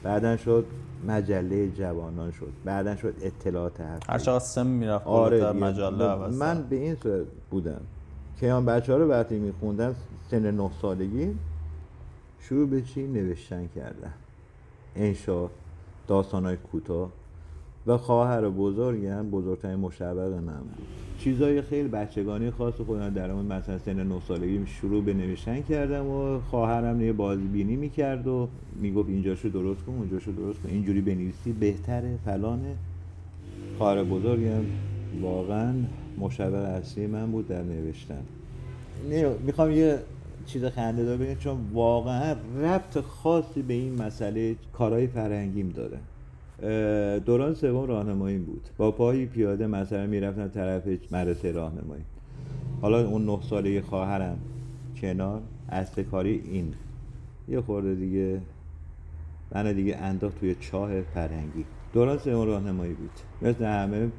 بعدا 0.04 0.38
شد 0.38 0.66
مجله 1.08 1.70
جوانان 1.70 2.32
شد. 2.32 2.52
بعدا 2.66 2.96
شد 2.96 3.14
اطلاعات 3.22 3.82
هفته 3.82 4.14
هر 4.14 4.20
چقدر 4.20 4.40
سم 4.40 4.68
می‌رفت 4.68 5.08
آره 5.08 5.40
در 5.40 5.52
مجله 5.52 6.28
من 6.28 6.64
به 6.64 6.76
این 6.76 6.96
صورت 6.96 7.28
بودم. 7.52 7.82
کیهان 8.40 8.66
بچه 8.66 8.92
ها 8.92 8.98
رو 8.98 9.08
وقتی 9.08 9.40
میخوندم 9.40 9.96
سن 10.32 10.52
نه 10.52 10.70
سالگی 10.82 11.36
شروع 12.40 12.70
به 12.70 12.82
چی؟ 12.82 13.08
نوشتن 13.08 13.68
کردن. 13.76 14.14
انشا 14.96 15.50
داستان 16.08 16.46
های 16.46 16.58
کوتاه. 16.58 17.10
و 17.88 17.98
خواهر 17.98 18.50
بزرگم 18.50 19.30
بزرگترین 19.30 19.76
مشوق 19.76 20.34
من 20.46 20.58
بود. 20.58 20.86
چیزای 21.20 21.62
خیلی 21.62 21.88
بچگانی 21.88 22.52
خاص 22.52 22.74
خودم 22.74 23.10
در 23.10 23.32
اون 23.32 23.46
مثلا 23.46 23.80
سن 23.80 24.04
9 24.04 24.22
سالگی 24.28 24.66
شروع 24.66 25.04
به 25.04 25.14
نوشتن 25.14 25.62
کردم 25.62 26.08
و 26.08 26.40
خواهرم 26.40 27.02
یه 27.02 27.14
بازبینی 27.14 27.76
می‌کرد 27.76 28.28
و 28.28 28.48
می‌گفت 28.82 29.10
اینجاشو 29.10 29.50
درست 29.50 29.86
کن 29.86 29.94
اونجاشو 29.94 30.32
درست 30.32 30.60
کن. 30.60 30.70
اینجوری 30.70 31.02
بنویسی 31.02 31.52
بهتره 31.52 32.18
فلانه. 32.26 32.76
خواهر 33.78 34.04
بزرگم 34.04 34.66
واقعا 35.22 35.74
مشوق 36.18 36.54
اصلی 36.54 37.08
من 37.08 37.32
بود 37.32 37.48
در 37.48 37.64
نوشتن. 37.64 38.22
می‌خوام 39.46 39.72
یه 39.72 40.00
چیز 40.46 40.66
خنده 40.66 41.04
دار 41.04 41.18
بگم 41.18 41.36
چون 41.36 41.58
واقعا 41.74 42.36
ربط 42.62 43.00
خاصی 43.00 43.62
به 43.62 43.74
این 43.74 44.02
مسئله 44.02 44.56
کارهای 44.74 45.08
فرهنگیم 45.08 45.70
داره. 45.70 45.98
دوران 47.26 47.54
سوم 47.54 47.88
راهنمایی 47.88 48.38
بود. 48.38 48.68
با 48.78 48.92
پای 48.92 49.26
پیاده 49.26 49.68
مثلا 49.68 50.08
می‌رفتم 50.08 50.48
طرف 50.48 50.88
مدرسه 51.12 51.52
راهنمایی. 51.52 52.04
حالا 52.82 53.08
اون 53.08 53.26
نه 53.26 53.42
ساله 53.42 53.82
خواهرم 53.82 54.38
کنار 55.02 55.42
اصل 55.70 56.04
کاری 56.04 56.42
این. 56.46 56.74
یه 57.48 57.62
خورده 57.62 57.96
دیگه 57.96 58.42
من 59.52 59.74
دیگه 59.74 59.98
انداخت 59.98 60.40
توی 60.40 60.56
چاه 60.56 61.02
فرهنگی. 61.02 61.66
دوران 61.94 62.18
سوم 62.18 62.48
راهنمایی 62.48 62.94
بود. 62.94 63.12
مثل 63.42 63.66
همه 63.66 64.12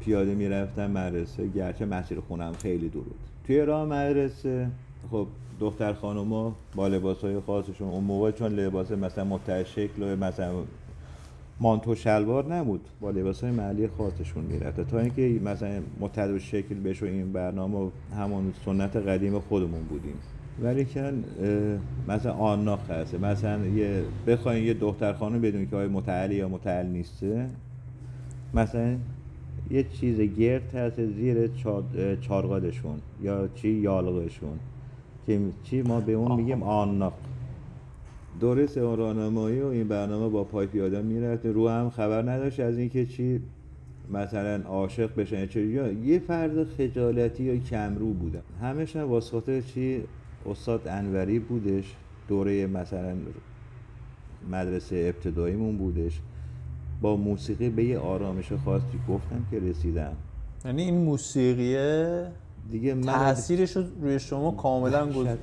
پیاده 0.00 0.34
می‌رفتم 0.34 0.90
مدرسه 0.90 1.48
گرچه 1.48 1.86
مسیر 1.86 2.20
خونم 2.20 2.52
خیلی 2.52 2.88
دور 2.88 3.04
بود. 3.04 3.18
توی 3.46 3.60
راه 3.60 3.84
مدرسه 3.84 4.68
خب 5.10 5.26
دختر 5.60 5.92
خانوما 5.92 6.56
با 6.74 6.88
لباس 6.88 7.24
های 7.24 7.40
خاصشون 7.40 7.88
اون 7.88 8.04
موقع 8.04 8.30
چون 8.30 8.52
لباس 8.52 8.90
مثلا 8.90 9.24
متشکل 9.24 10.02
و 10.02 10.16
مثلا 10.16 10.52
مانتو 11.60 11.94
شلوار 11.94 12.54
نبود. 12.54 12.80
با 13.00 13.10
لباس 13.10 13.44
های 13.44 13.52
محلی 13.52 13.88
خاصشون 13.88 14.44
می‌رفته 14.44 14.84
تا 14.84 14.98
اینکه 14.98 15.40
مثلا 15.44 15.80
متد 16.00 16.38
شکل 16.38 16.74
بشه 16.74 17.06
این 17.06 17.32
برنامه 17.32 17.90
همون 18.16 18.52
سنت 18.64 18.96
قدیم 18.96 19.38
خودمون 19.38 19.82
بودیم. 19.82 20.14
ولی 20.62 20.84
که 20.84 21.12
مثلا 22.08 22.32
آناخ 22.32 22.90
هسته 22.90 23.18
مثلا 23.18 23.66
یه 23.66 24.02
بخواین 24.26 24.64
یه 24.64 24.74
دختر 24.74 25.12
خانم 25.12 25.40
بدون 25.40 25.66
که 25.66 25.76
های 25.76 25.88
متعلی 25.88 26.34
یا 26.34 26.48
متعل 26.48 26.86
نیسته. 26.86 27.46
مثلا 28.54 28.96
یه 29.70 29.82
چیز 29.82 30.20
گرد 30.20 30.74
هست 30.74 31.06
زیر 31.06 31.50
چارقادشون 32.20 32.98
یا 33.22 33.48
چی 33.54 33.68
یالغشون 33.68 34.58
که 35.26 35.40
چی 35.62 35.82
ما 35.82 36.00
به 36.00 36.12
اون 36.12 36.36
میگیم؟ 36.36 36.62
آناق 36.62 37.12
دوره 38.40 38.66
سوم 38.66 38.96
راهنمایی 38.96 39.60
و 39.60 39.66
این 39.66 39.88
برنامه 39.88 40.28
با 40.28 40.44
پای 40.44 40.66
پیاده 40.66 41.02
می‌رفت 41.02 41.46
رو 41.46 41.68
هم 41.68 41.90
خبر 41.90 42.22
نداشت 42.22 42.60
از 42.60 42.78
اینکه 42.78 43.06
چی 43.06 43.40
مثلا 44.12 44.62
عاشق 44.62 45.14
بشن 45.16 45.46
چه 45.46 45.66
یه 46.04 46.18
فرد 46.18 46.64
خجالتی 46.64 47.44
یا 47.44 47.56
کمرو 47.56 48.12
بودن 48.12 48.42
همش 48.60 48.96
هم 48.96 49.08
واسه 49.08 49.62
چی 49.62 50.02
استاد 50.46 50.88
انوری 50.88 51.38
بودش. 51.38 51.94
دوره 52.28 52.66
مثلا 52.66 53.16
مدرسه 54.50 55.12
ابتداییمون 55.14 55.76
بودش. 55.76 56.20
با 57.00 57.16
موسیقی 57.16 57.68
به 57.70 57.84
یه 57.84 57.98
آرامش 57.98 58.52
خاصی 58.52 58.98
گفتم 59.08 59.46
که 59.50 59.60
رسیدم. 59.60 60.12
یعنی 60.64 60.82
این 60.82 60.94
موسیقیه 60.94 62.26
دیگه 62.70 62.94
تاثیرش 62.94 63.76
روی 64.02 64.18
شما 64.18 64.50
کاملا 64.50 65.06
گذاشت 65.06 65.38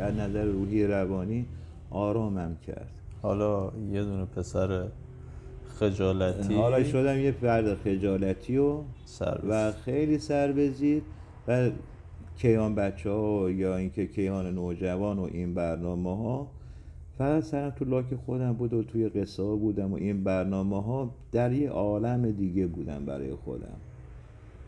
از 0.00 0.14
نظر 0.14 0.44
روحی 0.44 0.86
روانی 0.86 1.46
آرامم 1.90 2.56
کرد. 2.66 2.90
حالا 3.22 3.72
یه 3.92 4.04
دونه 4.04 4.24
پسر 4.24 4.88
خجالتی. 5.78 6.54
حالا 6.54 6.84
شدم 6.84 7.18
یه 7.18 7.32
فرد 7.32 7.74
خجالتی 7.74 8.56
و 8.56 8.80
و 9.48 9.72
خیلی 9.72 10.18
سر 10.18 10.52
بزید. 10.52 11.02
و 11.48 11.70
کیان 12.36 12.74
بچه 12.74 13.10
ها 13.10 13.50
یا 13.50 13.76
اینکه 13.76 14.06
کیان 14.06 14.54
نوجوان 14.54 15.18
و 15.18 15.28
این 15.32 15.54
برنامه 15.54 16.16
ها 16.16 16.46
فقط 17.18 17.42
سرم 17.42 17.70
تو 17.70 17.84
لاک 17.84 18.14
خودم 18.26 18.52
بود 18.52 18.72
و 18.72 18.82
توی 18.82 19.08
قصه 19.08 19.42
ها 19.42 19.56
بودم 19.56 19.92
و 19.92 19.96
این 19.96 20.24
برنامه 20.24 20.82
ها 20.82 21.14
در 21.32 21.52
یه 21.52 21.70
عالم 21.70 22.30
دیگه 22.30 22.66
بودم 22.66 23.04
برای 23.04 23.34
خودم. 23.34 23.76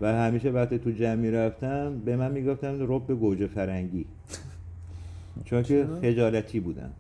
و 0.01 0.13
همیشه 0.13 0.51
وقتی 0.51 0.79
تو 0.79 0.91
جمعی 0.91 1.31
رفتم 1.31 1.99
به 1.99 2.17
من 2.17 2.33
می‌گفتم 2.33 2.77
رب 2.81 3.13
گوجه 3.13 3.47
فرنگی. 3.47 4.07
چون 5.45 5.63
که 5.63 5.87
خجالتی 6.03 6.61
بودم. 6.61 6.91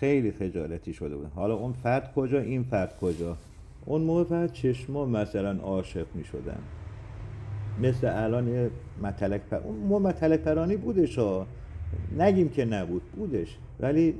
خیلی 0.00 0.32
خجالتی 0.32 0.92
شده 0.92 1.16
بودم 1.16 1.30
حالا 1.34 1.54
اون 1.54 1.72
فرد 1.72 2.12
کجا 2.14 2.40
این 2.40 2.62
فرد 2.62 2.98
کجا؟ 3.00 3.36
اون 3.84 4.02
موقع 4.02 4.24
فقط 4.24 4.52
چشما 4.52 5.06
مثلا 5.06 5.60
عاشق 5.62 6.06
می 6.14 6.24
شدن. 6.24 6.58
مثل 7.82 8.24
الان 8.24 8.70
متلک 9.02 9.40
پر... 9.40 9.56
اون 9.56 9.76
موقع 9.76 10.02
متلک 10.02 10.40
پرانی 10.40 10.76
بودش 10.76 11.18
ها. 11.18 11.46
نگیم 12.18 12.48
که 12.48 12.64
نبود 12.64 13.02
بودش. 13.02 13.58
ولی 13.80 14.14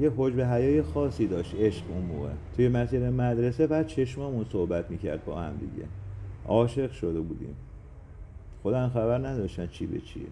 یه 0.00 0.12
حجب 0.16 0.40
حیای 0.40 0.82
خاصی 0.82 1.26
داشت 1.26 1.54
عشق 1.54 1.82
اون 1.90 2.02
موقع. 2.02 2.30
توی 2.56 2.68
مسیر 2.68 3.10
مدرسه 3.10 3.66
بعد 3.66 3.86
چشمامون 3.86 4.46
صحبت 4.52 4.90
می‌کرد 4.90 5.24
با 5.24 5.40
هم 5.40 5.56
دیگه. 5.56 5.88
عاشق 6.46 6.92
شده 6.92 7.20
بودیم. 7.20 7.56
خودم 8.62 8.88
خبر 8.88 9.18
نداشتن 9.18 9.66
چی 9.66 9.86
به 9.86 10.00
چیه. 10.00 10.26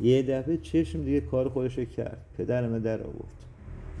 یه 0.00 0.22
دفعه 0.22 0.56
چشم 0.56 1.04
دیگه 1.04 1.20
کار 1.20 1.48
خودش 1.48 1.78
کرد. 1.78 2.18
پدرم 2.38 2.78
در 2.78 3.02
آورد. 3.02 3.43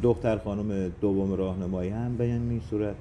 دختر 0.02 0.38
خانم 0.38 0.88
دوم 0.88 1.32
راهنمایی 1.32 1.90
هم 1.90 2.16
به 2.16 2.24
این 2.24 2.60
صورت. 2.60 2.96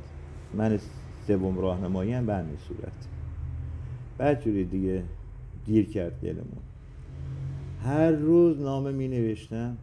من 0.53 0.79
سوم 1.27 1.59
راهنمایی 1.59 2.13
هم 2.13 2.25
به 2.25 2.35
همین 2.35 2.57
صورت. 2.57 3.07
بعد 4.17 4.43
جوری 4.43 4.65
دیگه 4.65 5.03
گیر 5.65 5.89
کرد 5.89 6.19
دلمون. 6.21 6.63
هر 7.83 8.11
روز 8.11 8.61
نامه 8.61 8.91
می 8.91 9.07
نوشتم 9.07 9.77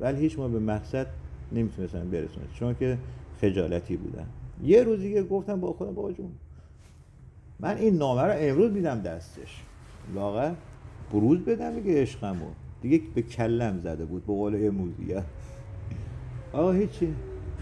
ولی 0.00 0.20
هیچ 0.20 0.38
ما 0.38 0.48
به 0.48 0.58
مقصد 0.58 1.06
نمی‌تونستم 1.52 2.10
برسونم 2.10 2.46
چون 2.54 2.74
که 2.74 2.98
خجالتی 3.40 3.96
بودم. 3.96 4.26
یه 4.64 4.82
روز 4.82 5.00
دیگه 5.00 5.22
گفتم 5.22 5.60
با 5.60 5.72
خودم 5.72 5.94
با 5.94 6.12
جون 6.12 6.30
من 7.60 7.76
این 7.76 7.96
نامه 7.96 8.22
رو 8.22 8.32
امروز 8.36 8.72
میدم 8.72 9.00
دستش. 9.00 9.62
لاغر 10.14 10.52
بروز 11.12 11.38
بدم 11.38 11.80
دیگه 11.80 12.02
عشقمو. 12.02 12.46
دیگه 12.82 13.00
به 13.14 13.22
کلم 13.22 13.80
زده 13.80 14.04
بود 14.04 14.26
به 14.26 14.32
قول 14.32 14.70
موزیه. 14.70 15.22
آقا 16.52 16.72
هیچی. 16.72 17.14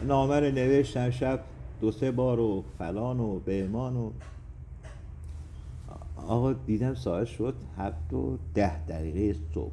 نامه 0.07 0.41
رو 0.41 0.51
نوشتم 0.51 1.11
شب 1.11 1.41
دو 1.81 1.93
سه 1.93 2.11
بار 2.11 2.41
و 2.41 2.65
فلان 2.79 3.21
و 3.21 3.39
بهمان 3.39 3.97
و 3.97 4.11
آقا 6.17 6.53
دیدم 6.53 6.95
ساعت 6.95 7.27
شد 7.27 7.55
هفت 7.79 8.13
و 8.13 8.39
ده 8.55 8.85
دقیقه 8.85 9.39
صبح. 9.55 9.73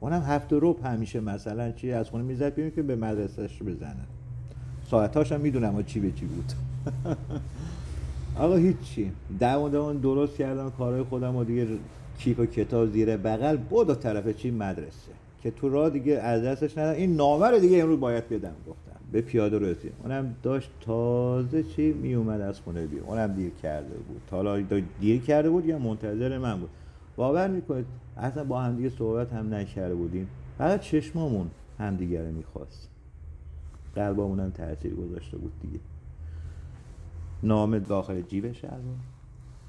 اونم 0.00 0.22
هفت 0.22 0.52
و 0.52 0.60
روب 0.60 0.80
همیشه 0.84 1.20
مثلا 1.20 1.72
چی 1.72 1.92
از 1.92 2.10
خونه 2.10 2.24
می‌زد 2.24 2.54
بیرون 2.54 2.70
که 2.70 2.82
به 2.82 2.96
مدرسهش 2.96 3.62
بزنه 3.62 4.06
ساعتاش 4.90 5.32
هم 5.32 5.40
می‌دونم 5.40 5.84
چی 5.84 6.00
به 6.00 6.12
چی 6.12 6.26
بود. 6.26 6.52
آقا 8.38 8.56
هیچی. 8.56 9.12
دوان 9.40 9.70
دوان 9.70 9.98
درست 9.98 10.36
کردم 10.36 10.70
کارهای 10.70 11.02
خودم 11.02 11.36
و 11.36 11.44
دیگه 11.44 11.66
کیف 12.18 12.38
و 12.38 12.46
کتاب 12.46 12.90
زیر 12.90 13.16
بغل. 13.16 13.56
بود 13.56 13.94
طرف 13.94 14.28
چی؟ 14.28 14.50
مدرسه. 14.50 15.25
که 15.46 15.52
تو 15.52 15.68
راه 15.68 15.90
دیگه 15.90 16.12
از 16.18 16.42
دستش 16.42 16.78
ندارم 16.78 16.96
این 16.96 17.16
نامه 17.16 17.46
رو 17.46 17.58
دیگه 17.58 17.82
امروز 17.82 18.00
باید 18.00 18.28
بدم 18.28 18.54
گفتم. 18.68 19.00
به 19.12 19.20
پیاده 19.20 19.58
رو 19.58 19.66
رسید 19.66 19.92
اونم 20.02 20.36
داشت 20.42 20.70
تازه 20.80 21.62
چی 21.62 21.92
می 21.92 22.14
اومد 22.14 22.40
از 22.40 22.60
خونه 22.60 22.86
بیرون. 22.86 23.08
اونم 23.08 23.34
دیر 23.34 23.50
کرده 23.50 23.94
بود. 23.94 24.22
حالا 24.30 24.60
دیر 25.00 25.22
کرده 25.22 25.50
بود 25.50 25.66
یا 25.66 25.78
منتظر 25.78 26.38
من 26.38 26.60
بود؟ 26.60 26.70
باور 27.16 27.48
می‌کنید 27.48 27.86
اصلا 28.16 28.44
با 28.44 28.60
هم 28.60 28.76
دیگه 28.76 28.90
صحبت 28.90 29.32
هم 29.32 29.54
نکرده 29.54 29.94
بودیم. 29.94 30.28
فقط 30.58 30.80
چشمامون 30.80 31.50
همدیگه 31.78 32.22
رو 32.22 32.32
می‌خواست. 32.32 32.88
قلبامون 33.94 34.40
هم 34.40 34.50
تاثیر 34.50 34.94
گذاشته 34.94 35.38
بود 35.38 35.52
دیگه. 35.60 35.80
نام 37.42 37.78
داخل 37.78 38.20
جیب 38.20 38.52
شلوار 38.52 38.80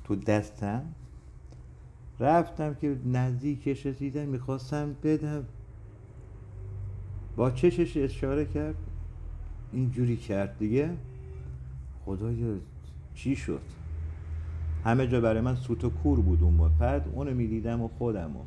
تو 0.04 0.16
دستم. 0.16 0.84
رفتم 2.20 2.74
که 2.74 2.96
نزدیکش 3.06 3.86
رسیدم 3.86 4.26
می‌خواستم 4.26 4.96
بدم. 5.04 5.46
با 7.38 7.52
چشش 7.52 7.98
اشاره 7.98 8.46
کرد؟ 8.46 8.76
اینجوری 9.74 10.18
کرد 10.18 10.58
دیگه. 10.60 10.90
خدایا 12.06 12.56
چی 13.16 13.36
شد؟ 13.36 13.62
همه 14.84 15.08
جا 15.08 15.22
برای 15.22 15.42
من 15.42 15.56
سوت 15.56 15.86
و 15.86 15.90
کور 15.90 16.20
بود 16.22 16.44
اون 16.44 16.58
بود 16.58 16.78
بعد 16.78 17.10
اونو 17.14 17.34
می‌دیدم 17.34 17.82
و 17.82 17.88
خودم 17.88 18.38
و 18.38 18.40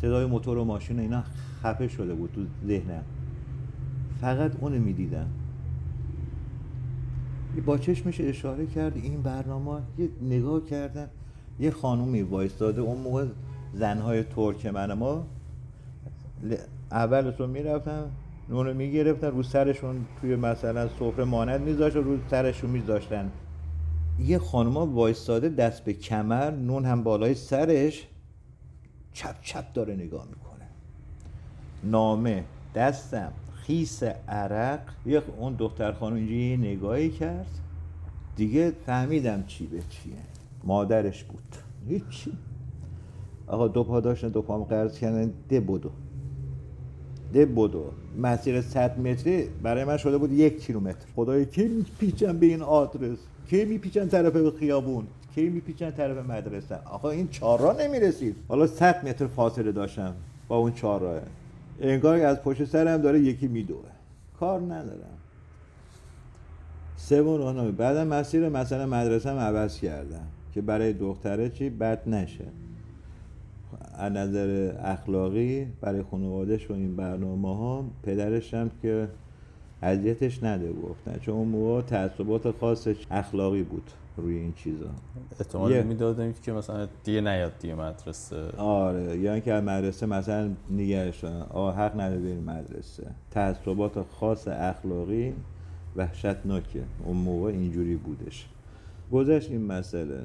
صدای 0.00 0.26
موتور 0.26 0.58
و 0.58 0.64
ماشین 0.64 0.98
و 0.98 1.02
اینا 1.02 1.24
خفه 1.62 1.88
شده 1.88 2.14
بود 2.14 2.32
تو 2.32 2.40
ذهنم. 2.66 3.02
فقط 4.20 4.52
اونو 4.60 4.78
می‌دیدم. 4.78 5.26
با 7.66 7.78
چشمش 7.78 8.20
اشاره 8.20 8.66
کرد 8.66 8.96
این 8.96 9.22
برنامه 9.22 9.80
یه 9.98 10.08
نگاه 10.22 10.64
کردم 10.64 11.08
یه 11.60 11.70
خانومی 11.70 12.22
وایستاده. 12.22 12.80
اون 12.80 13.02
موقع 13.02 13.26
زنهای 13.74 14.22
ترک 14.22 14.66
من 14.66 14.92
ما 14.92 15.26
اولش 16.90 17.40
رو 17.40 17.46
می‌رفتم 17.46 18.10
نونو 18.48 18.74
می‌گرفتن 18.74 19.26
رو 19.26 19.42
سرشون 19.42 20.06
توی 20.20 20.36
مثلا 20.36 20.88
سفره 20.88 21.24
مانند 21.24 21.60
میذاشت 21.60 21.96
و 21.96 22.02
رو 22.02 22.18
سرشون 22.30 22.70
میذاشتن. 22.70 23.30
یه 24.18 24.38
خانوما 24.38 24.86
وایستاده 24.86 25.48
دست 25.48 25.84
به 25.84 25.92
کمر 25.92 26.50
نون 26.50 26.84
هم 26.84 27.02
بالای 27.02 27.34
سرش 27.34 28.06
چپ 29.12 29.34
چپ 29.42 29.72
داره 29.72 29.94
نگاه 29.94 30.26
می‌کنه. 30.28 30.68
نامه 31.84 32.44
دستم 32.74 33.32
خیس 33.54 34.02
عرق. 34.28 34.80
یه 35.06 35.22
اون 35.38 35.54
دختر 35.54 35.92
خانم 35.92 36.16
اینجوری 36.16 36.40
یه 36.40 36.56
نگاهی 36.56 37.10
کرد. 37.10 37.58
دیگه 38.36 38.72
فهمیدم 38.86 39.44
چی 39.46 39.66
به 39.66 39.78
چیه. 39.88 40.14
مادرش 40.64 41.24
بود. 41.24 41.56
هیچی. 41.88 42.32
آقا 43.46 43.68
دو 43.68 43.84
پا 43.84 44.00
داشتن 44.00 44.28
دو 44.28 44.42
پام 44.42 44.64
قرض 44.64 44.98
کردن. 44.98 45.32
ده 45.48 45.60
بودو 45.60 45.90
ده 47.32 47.46
بودو. 47.46 47.84
مسیر 48.18 48.60
100 48.60 48.98
متری 48.98 49.48
برای 49.62 49.84
من 49.84 49.96
شده 49.96 50.18
بود 50.18 50.32
یک 50.32 50.64
کیلومتر. 50.66 51.06
خدای 51.16 51.46
کی 51.46 51.68
میپیچن 51.68 52.38
به 52.38 52.46
این 52.46 52.62
آدرس؟ 52.62 53.18
کی 53.50 53.64
میپیچن 53.64 54.08
طرف 54.08 54.56
خیابون؟ 54.58 55.06
کی 55.34 55.48
میپیچن 55.48 55.90
طرف 55.90 56.30
مدرسه؟ 56.30 56.74
آقا 56.84 57.10
این 57.10 57.28
چهار 57.28 57.60
راه 57.60 57.82
نمی‌رسید. 57.82 58.36
حالا 58.48 58.66
100 58.66 59.08
متر 59.08 59.26
فاصله 59.26 59.72
داشتم 59.72 60.14
با 60.48 60.56
اون 60.56 60.72
چهار 60.72 61.00
راه 61.00 61.20
انگار 61.80 62.20
از 62.20 62.42
پشت 62.42 62.64
سرم 62.64 63.02
داره 63.02 63.20
یکی 63.20 63.48
میدوه. 63.48 63.84
کار 64.40 64.60
ندارم. 64.60 65.18
سوم 66.96 67.38
راهنمایی 67.38 67.72
بعدم 67.72 68.06
مسیر 68.06 68.48
مثلا 68.48 68.86
مدرسه 68.86 69.30
عوض 69.30 69.80
کردم 69.80 70.26
که 70.54 70.60
برای 70.60 70.92
دختره 70.92 71.48
چی؟ 71.48 71.70
بد 71.70 72.08
نشه. 72.08 72.44
از 73.98 74.12
نظر 74.12 74.72
اخلاقی 74.78 75.66
برای 75.80 76.02
خانوادش 76.02 76.70
و 76.70 76.72
این 76.74 76.96
برنامه 76.96 77.56
ها 77.56 77.84
پدرش 78.02 78.54
هم 78.54 78.70
که 78.82 79.08
اذیتش 79.82 80.42
نده 80.44 80.72
گفتن 80.72 81.18
چون 81.18 81.34
اون 81.34 81.48
موقع 81.48 81.80
تعصبات 81.82 82.50
خاصش 82.50 83.06
اخلاقی 83.10 83.62
بود 83.62 83.90
روی 84.16 84.36
این 84.36 84.52
چیزا. 84.52 84.86
احتمال 85.40 85.70
یه- 85.72 85.82
می‌دادیم 85.82 86.32
که 86.42 86.52
مثلا 86.52 86.88
دیگه 87.04 87.20
نیاد 87.20 87.52
دیگه 87.60 87.74
مدرسه. 87.74 88.48
آره 88.56 89.18
یا 89.18 89.32
اینکه 89.32 89.52
از 89.52 89.64
مدرسه 89.64 90.06
مثلا 90.06 90.50
نگرش 90.70 91.24
آه 91.24 91.76
حق 91.76 92.00
نداره 92.00 92.20
بریم 92.20 92.44
مدرسه. 92.44 93.06
تعصبات 93.30 94.02
خاص 94.02 94.48
اخلاقی 94.48 95.32
وحشتناکه. 95.96 96.82
اون 97.04 97.16
موقع 97.16 97.48
اینجوری 97.50 97.96
بودش. 97.96 98.48
گذشت 99.12 99.50
این 99.50 99.62
مسئله. 99.66 100.20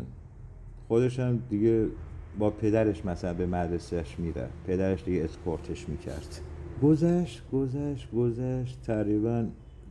خودش 0.87 1.19
هم 1.19 1.39
دیگه 1.49 1.85
با 2.39 2.49
پدرش 2.49 3.05
مثلا 3.05 3.33
به 3.33 3.45
مدرسهش 3.45 4.19
میره. 4.19 4.47
پدرش 4.67 5.03
دیگه 5.03 5.23
اسکورتش 5.23 5.89
می‌کرد. 5.89 6.41
گذشت 6.83 7.43
گذشت 7.51 8.11
گذشت. 8.11 8.81
تقریبا 8.81 9.45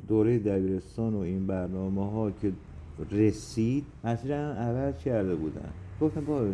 دوره 0.08 0.38
دبیرستان 0.38 1.14
و 1.14 1.18
این 1.18 1.46
برنامه 1.46 2.10
ها 2.10 2.30
که 2.30 2.52
رسید 3.10 3.86
مسیرم 4.04 4.52
عوض 4.52 5.02
کرده 5.02 5.34
بودن. 5.34 5.70
گفتم 6.00 6.24
با 6.24 6.46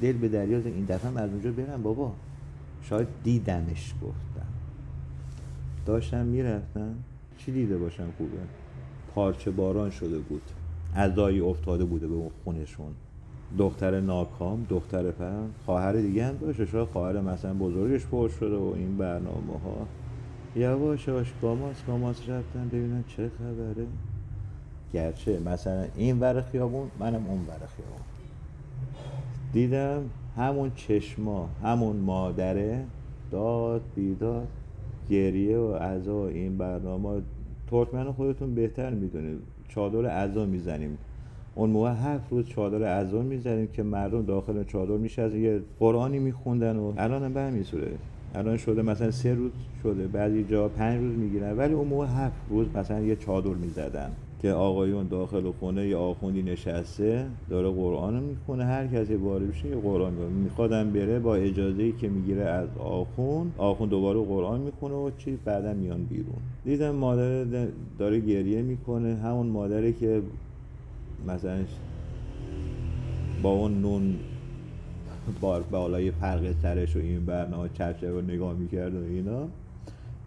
دل 0.00 0.12
به 0.12 0.28
دریا 0.28 0.60
زد. 0.60 0.66
این 0.66 0.84
دفعه 0.84 1.20
از 1.20 1.30
اونجا 1.30 1.52
برم 1.52 1.82
بابا. 1.82 2.12
شاید 2.82 3.08
دیدمش 3.24 3.94
گفتم. 4.02 4.46
داشتم 5.86 6.26
می‌رفتم. 6.26 6.94
چی 7.38 7.52
دیده 7.52 7.78
باشم 7.78 8.08
خوبه؟ 8.18 8.38
پارچه 9.14 9.50
باران 9.50 9.90
شده 9.90 10.18
بود. 10.18 10.42
عزایی 10.96 11.40
افتاده 11.40 11.84
بوده 11.84 12.08
به 12.08 12.30
خونشون. 12.44 12.94
دختر 13.58 14.00
ناکام 14.00 14.66
دختر 14.68 15.10
پرم 15.10 15.54
خواهر 15.64 15.92
دیگه 15.92 16.24
هم 16.24 16.36
داشته 16.36 16.66
شاید 16.66 16.88
خواهر 16.88 17.20
مثلا 17.20 17.54
بزرگش 17.54 18.06
پر 18.06 18.28
شده 18.28 18.56
و 18.56 18.72
این 18.76 18.96
برنامه 18.96 19.58
ها 19.64 19.86
یواش 20.56 21.08
یواش 21.08 21.32
گاماس 21.42 21.84
گاماس 21.86 22.28
رفتم 22.28 22.68
ببینم 22.68 23.04
چه 23.08 23.30
خبره. 23.38 23.86
گرچه 24.92 25.38
مثلا 25.38 25.86
این 25.96 26.20
ور 26.20 26.40
خیابون 26.40 26.90
منم 26.98 27.26
اون 27.26 27.40
ور 27.46 27.66
خیابون. 27.76 28.00
دیدم 29.52 30.10
همون 30.36 30.72
چشما 30.74 31.48
همون 31.62 31.96
مادره 31.96 32.84
داد 33.30 33.82
بیداد 33.94 34.48
گریه 35.10 35.58
و 35.58 35.74
عزا 35.74 36.26
این 36.28 36.58
برنامه 36.58 37.22
ترکمن 37.70 38.12
خودتون 38.12 38.54
بهتر 38.54 38.90
می‌دونید. 38.90 39.38
چادر 39.68 40.06
عزا 40.06 40.46
می‌زنیم. 40.46 40.98
اون 41.60 41.70
موقع 41.70 41.90
هفت 41.90 42.24
روز 42.30 42.46
چادر 42.46 42.84
عزا 42.84 43.22
می‌زنیم 43.22 43.68
که 43.72 43.82
مردم 43.82 44.22
داخل 44.22 44.64
چادر 44.64 44.96
میشه 44.96 45.22
از 45.22 45.34
یه 45.34 45.60
قرآنی 45.78 46.18
میخوندن 46.18 46.76
و 46.76 46.92
الان 46.96 47.32
به 47.32 47.40
همین 47.40 47.64
الان 48.34 48.56
شده 48.56 48.82
مثلا 48.82 49.10
سه 49.10 49.34
روز 49.34 49.50
شده 49.82 50.06
بعضی 50.06 50.44
جا 50.44 50.68
پنج 50.68 51.00
روز 51.00 51.18
می‌گیرن. 51.18 51.56
ولی 51.56 51.74
اون 51.74 51.88
موقع 51.88 52.06
هفت 52.06 52.36
روز 52.50 52.66
مثلا 52.74 53.00
یه 53.00 53.16
چادر 53.16 53.50
می‌زدن 53.50 54.10
که 54.42 54.50
آقایون 54.50 55.08
داخل 55.08 55.50
خونه 55.50 55.86
یا 55.86 56.00
آخوندی 56.00 56.42
نشسته 56.42 57.26
داره 57.50 57.70
قرآن 57.70 58.14
رو 58.14 58.26
می‌خونه. 58.26 58.64
هر 58.64 58.86
کسی 58.86 59.14
وارد 59.14 59.48
بشه 59.48 59.68
یه 59.68 59.76
قرآن 59.76 60.12
می‌خونه. 60.12 60.30
میخوادم 60.30 60.90
بره 60.90 61.18
با 61.18 61.34
اجازه 61.34 61.82
ای 61.82 61.92
که 61.92 62.08
می‌گیره 62.08 62.42
از 62.42 62.68
آخوند 62.78 63.54
آخوند 63.58 63.90
دوباره 63.90 64.20
قرآن 64.20 64.60
می‌خونه 64.60 64.94
و 64.94 65.10
چی؟ 65.18 65.38
بعدا 65.44 65.74
میان 65.74 66.04
بیرون. 66.04 66.40
دیدم 66.64 66.90
مادر 66.90 67.44
داره 67.98 68.20
گریه 68.20 68.62
می‌کنه. 68.62 69.14
همون 69.14 69.46
مادری 69.46 69.92
که 69.92 70.22
مثلا 71.26 71.64
با 73.42 73.50
اون 73.50 73.80
نون 73.80 74.16
بار 75.40 75.62
بالای 75.62 76.10
فرق 76.10 76.54
سرش 76.62 76.96
و 76.96 76.98
این 76.98 77.26
برنامه 77.26 77.68
چرچه 77.74 78.10
رو 78.10 78.20
نگاه 78.20 78.54
می‌کرد 78.54 78.94
و 78.94 79.02
اینا. 79.04 79.48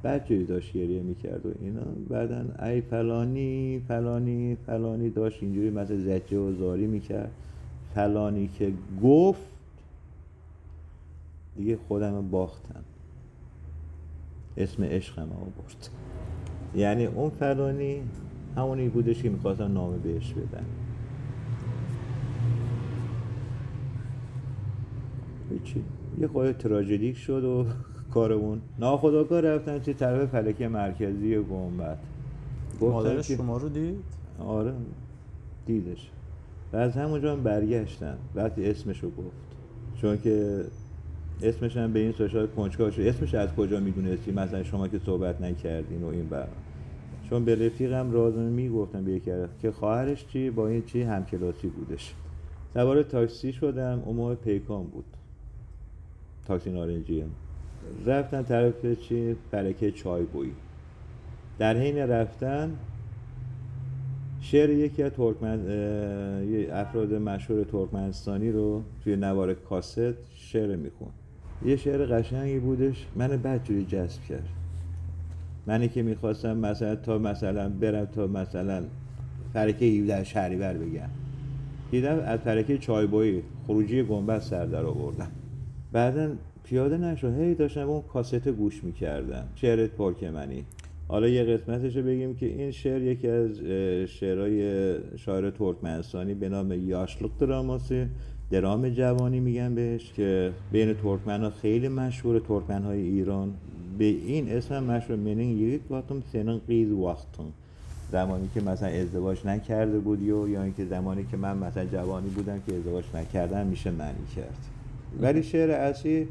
بچه 0.03 0.43
داشت 0.43 0.73
گریه 0.73 1.01
می‌کرد 1.01 1.45
و 1.45 1.49
اینا. 1.61 1.81
بعدا 2.09 2.65
ای 2.65 2.81
فلانی 2.81 3.81
فلانی 3.87 4.57
فلانی 4.65 5.09
داشت 5.09 5.43
اینجوری 5.43 5.69
مثل 5.69 5.97
زجه 5.97 6.37
و 6.37 6.53
زاری 6.53 6.87
می‌کرد. 6.87 7.31
فلانی 7.95 8.47
که 8.47 8.73
گفت 9.03 9.41
دیگه 11.57 11.77
خودم 11.87 12.29
باختم. 12.29 12.83
اسم 14.57 14.83
عشقم 14.83 15.27
برد 15.27 15.89
یعنی 16.75 17.05
اون 17.05 17.29
فلانی 17.29 18.01
همونی 18.55 18.89
بودش 18.89 19.23
که 19.23 19.29
می‌خواستم 19.29 19.73
نامه 19.73 19.97
بهش 19.97 20.33
بدن. 20.33 20.65
هیچی. 25.53 25.83
یه 26.19 26.27
خواهد 26.27 26.57
تراژدیک 26.57 27.17
شد 27.17 27.43
و 27.43 27.65
کارمون. 28.13 28.61
ناخداگاه 28.79 29.41
رفتن 29.41 29.79
چه 29.79 29.93
طرف 29.93 30.29
فلکه 30.29 30.67
مرکزی 30.67 31.37
گنبد. 31.37 31.97
مادرش 32.81 33.31
شما 33.31 33.57
رو 33.57 33.69
دید؟ 33.69 33.95
آره. 34.39 34.73
دیدش. 35.65 36.11
و 36.73 36.77
از 36.77 36.93
همونجا 36.93 37.33
هم 37.33 37.43
برگشتن. 37.43 38.17
وقتی 38.35 38.69
اسمشو 38.69 39.07
گفت. 39.07 39.57
چون 39.95 40.17
که 40.17 40.65
اسمش 41.43 41.77
هم 41.77 41.93
به 41.93 41.99
این 41.99 42.11
سوشال 42.11 42.47
کنجکاو 42.47 42.91
شد. 42.91 43.01
اسمش 43.01 43.35
از 43.35 43.55
کجا 43.55 43.79
می‌دونستی 43.79 44.31
مثلا 44.31 44.63
شما 44.63 44.87
که 44.87 44.99
صحبت 44.99 45.41
نکردین 45.41 46.03
و 46.03 46.07
این 46.07 46.29
بر. 46.29 46.47
چون 47.29 47.45
به 47.45 47.65
رفیقم 47.65 48.11
رازمی 48.11 48.63
می‌گفتم 48.63 49.03
به 49.03 49.11
یکی 49.11 49.31
که 49.61 49.71
خواهرش 49.71 50.25
چی؟ 50.27 50.49
با 50.49 50.67
این 50.67 50.83
چی؟ 50.85 51.01
همکلاسی 51.01 51.67
بودش. 51.67 52.15
سوار 52.73 53.03
تاکسی 53.03 53.53
شدم. 53.53 54.03
موقع 54.05 54.35
پیکان 54.35 54.83
بود. 54.83 55.05
تاکسی 56.45 56.71
نارنجی 56.71 57.23
رفتن 58.05 58.43
طرف 58.43 58.85
چی؟ 59.01 59.35
برکه 59.51 59.91
چای 59.91 60.23
بوی. 60.23 60.51
در 61.59 61.77
حین 61.77 61.97
رفتن 61.97 62.71
شعر 64.41 64.69
یکی 64.69 65.03
از 65.03 65.11
ترکمن 65.11 65.59
افراد 66.71 67.13
مشهور 67.13 67.63
ترکمنستانی 67.63 68.51
رو 68.51 68.83
توی 69.03 69.15
نوار 69.15 69.53
کاست 69.53 70.35
شعر 70.35 70.75
میخون. 70.75 71.09
یه 71.65 71.75
شعر 71.75 72.05
قشنگی 72.05 72.59
بودش 72.59 73.07
من 73.15 73.27
بدجوری 73.27 73.85
جذب 73.85 74.23
کرد. 74.23 74.49
منی 75.67 75.87
که 75.87 76.03
می‌خواستم 76.03 76.57
مثلا 76.57 76.95
تا 76.95 77.17
مثلا 77.17 77.69
برم 77.69 78.05
تا 78.05 78.27
مثلا 78.27 78.83
فرکه 79.53 79.85
17 79.85 80.23
شهریور 80.23 80.73
بگم. 80.73 81.09
دیدم 81.91 82.19
از 82.19 82.39
فرکه 82.39 82.77
چایبایی 82.77 83.43
خروجی 83.67 84.03
گنبد 84.03 84.39
سر 84.39 84.65
در 84.65 84.85
آوردم. 84.85 85.31
بعدا 85.93 86.29
پیاده 86.63 86.97
نشد. 86.97 87.39
هی 87.39 87.55
داشتم 87.55 87.89
اون 87.89 88.01
کاست 88.01 88.47
گوش 88.47 88.83
می‌کردم 88.83 89.45
شعر 89.55 89.87
ترکمنی 89.87 90.63
حالا 91.07 91.27
یه 91.27 91.43
قسمتش 91.43 91.97
بگیم 91.97 92.35
که 92.35 92.45
این 92.45 92.71
شعر 92.71 93.01
یکی 93.01 93.27
از 93.27 93.59
شعرهای 94.07 94.95
شاعر 95.17 95.49
ترکمنستانی 95.49 96.33
به 96.33 96.49
نام 96.49 96.71
یاشلوک 96.71 97.31
دراماسی. 97.39 98.05
درام 98.51 98.89
جوانی 98.89 99.39
میگن 99.39 99.75
بهش 99.75 100.13
که 100.13 100.51
بین 100.71 100.93
ترکمن 100.93 101.43
ها 101.43 101.49
خیلی 101.49 101.87
مشهور 101.87 102.39
ترکمن 102.39 102.83
های 102.83 103.01
ایران 103.01 103.53
به 103.97 104.05
این 104.05 104.49
اسم 104.49 104.83
مشهور. 104.83 105.19
منین 105.19 105.57
یکیت 105.57 105.91
وقتم 105.91 106.23
سنن 106.33 106.61
قیز 106.67 106.91
وقتم 106.91 107.45
زمانی 108.11 108.49
که 108.53 108.61
مثلا 108.61 108.89
ازدواج 108.89 109.45
نکرده 109.45 109.99
بودی 109.99 110.31
و 110.31 110.49
یا 110.49 110.63
اینکه 110.63 110.85
زمانی 110.85 111.25
که 111.31 111.37
من 111.37 111.57
مثلا 111.57 111.85
جوانی 111.85 112.29
بودم 112.29 112.59
که 112.67 112.75
ازدواج 112.75 113.03
نکردم 113.13 113.67
میشه 113.67 113.91
معنی 113.91 114.25
کرد. 114.35 114.82
ولی 115.21 115.43
شعر 115.43 115.71
اصلی 115.71 116.27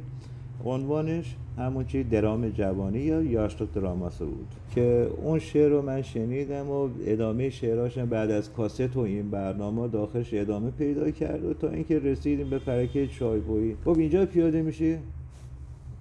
عنوانش 0.64 1.36
همون 1.58 1.84
چی 1.84 2.04
درام 2.04 2.48
جوانی 2.48 2.98
یا 2.98 3.22
یاشتوک 3.22 3.72
دراماس 3.72 4.18
بود 4.18 4.46
که 4.74 5.10
اون 5.22 5.38
شعر 5.38 5.68
رو 5.68 5.82
من 5.82 6.02
شنیدم 6.02 6.70
و 6.70 6.88
ادامه 7.06 7.50
شعراشم 7.50 8.06
بعد 8.06 8.30
از 8.30 8.52
کاست 8.52 8.96
و 8.96 9.00
این 9.00 9.30
برنامه 9.30 9.88
داخلش 9.88 10.34
ادامه 10.34 10.70
پیدا 10.70 11.10
کرد 11.10 11.44
و 11.44 11.54
تا 11.54 11.68
اینکه 11.68 11.98
رسیدیم 11.98 12.50
به 12.50 12.58
فرکه 12.58 13.06
چایبویی. 13.06 13.76
خب 13.84 13.98
اینجا 13.98 14.26
پیاده 14.26 14.62
میشه 14.62 14.98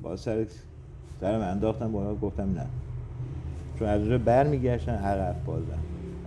با 0.02 0.16
سر 0.16 0.46
سرم 1.22 1.42
انداختم 1.42 1.92
بالا 1.92 2.16
گفتم 2.16 2.54
نه. 2.54 2.66
چون 3.80 3.88
از 3.88 4.02
اونجا 4.02 4.18
برمیگشتن 4.18 4.96
عقب 4.96 5.36
بازم 5.46 5.80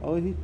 آقا 0.03 0.17
هیچ. 0.17 0.37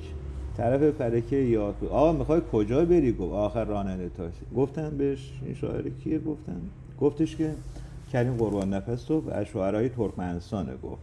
طرف 0.60 0.90
فرکه 0.90 1.36
یا 1.36 1.74
آقا 1.90 2.12
می‌خوای 2.12 2.40
کجا 2.52 2.84
بری؟ 2.84 3.12
گفت 3.12 3.32
آخر 3.32 3.64
راننده 3.64 4.10
تاکسی. 4.16 4.40
گفتم 4.56 4.96
بهش 4.98 5.32
این 5.44 5.54
شاعر 5.54 5.88
کیه؟ 5.88 6.18
گفتم 6.18 6.60
گفتش 7.00 7.36
که 7.36 7.50
کریم 8.12 8.34
قربان 8.36 8.74
نفس 8.74 9.10
و 9.10 9.22
از 9.30 9.46
شعرهای 9.46 9.88
ترکمنستانه 9.88 10.72
گفت. 10.82 11.02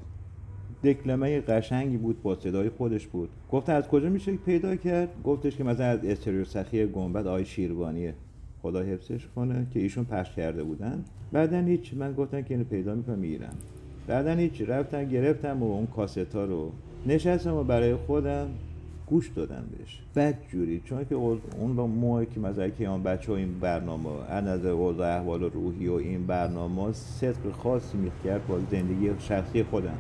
دکلمه 0.84 1.42
قشنگی 1.42 1.98
بود 1.98 2.22
با 2.22 2.36
صدای 2.36 2.70
خودش 2.70 3.08
بود. 3.08 3.30
گفت 3.52 3.70
از 3.70 3.88
کجا 3.88 4.10
میشه 4.10 4.32
پیدا 4.32 4.76
کرد؟ 4.76 5.10
گفتش 5.24 5.56
که 5.56 5.64
مثلا 5.64 5.86
از 5.86 6.06
استریو 6.06 6.46
سخی 6.46 6.86
گنبد 6.86 7.28
آی 7.28 7.46
شیروانیه. 7.46 8.14
خدا 8.62 8.82
حفظش 8.82 9.28
کنه 9.36 9.68
که 9.74 9.80
ایشون 9.80 10.04
پخش 10.04 10.36
کرده 10.36 10.64
بودن. 10.64 11.04
بعدا 11.32 11.60
هیچ 11.60 11.94
من 11.94 12.14
گفتم 12.14 12.42
که 12.42 12.54
اینو 12.54 12.64
پیدا 12.64 12.96
می‌کنم 12.96 13.20
می‌گیرم. 13.20 13.56
بعدا 14.08 14.32
هیچ 14.32 14.62
رفتم 14.62 15.06
گرفتم 15.06 15.64
و 15.64 15.72
اون 15.72 15.88
کاستا 15.88 16.46
رو 16.46 16.72
نشستم 17.08 17.54
و 17.54 17.64
برای 17.64 17.96
خودم 17.96 18.48
گوش 19.08 19.30
دادم 19.30 19.64
بهش. 19.78 20.02
بد 20.16 20.38
جوری. 20.52 20.82
چون 20.86 21.06
که 21.06 21.16
اون 21.16 21.76
با 21.76 21.88
موقعی 21.88 22.26
که 22.26 22.40
مثلا 22.40 22.70
که 22.70 22.86
اون 22.90 23.04
بچه 23.04 23.32
این 23.32 23.60
برنامه 23.60 24.10
از 24.30 24.44
نظر 24.44 24.70
اوضاع 24.70 25.18
احوال 25.18 25.44
روحی 25.44 25.88
و 25.88 25.94
این 25.94 26.28
برنامه 26.28 26.94
صدق 26.94 27.52
خاصی 27.52 27.98
می‌کرد 27.98 28.48
با 28.48 28.60
زندگی 28.72 29.12
شخصی 29.20 29.64
خودم. 29.64 29.98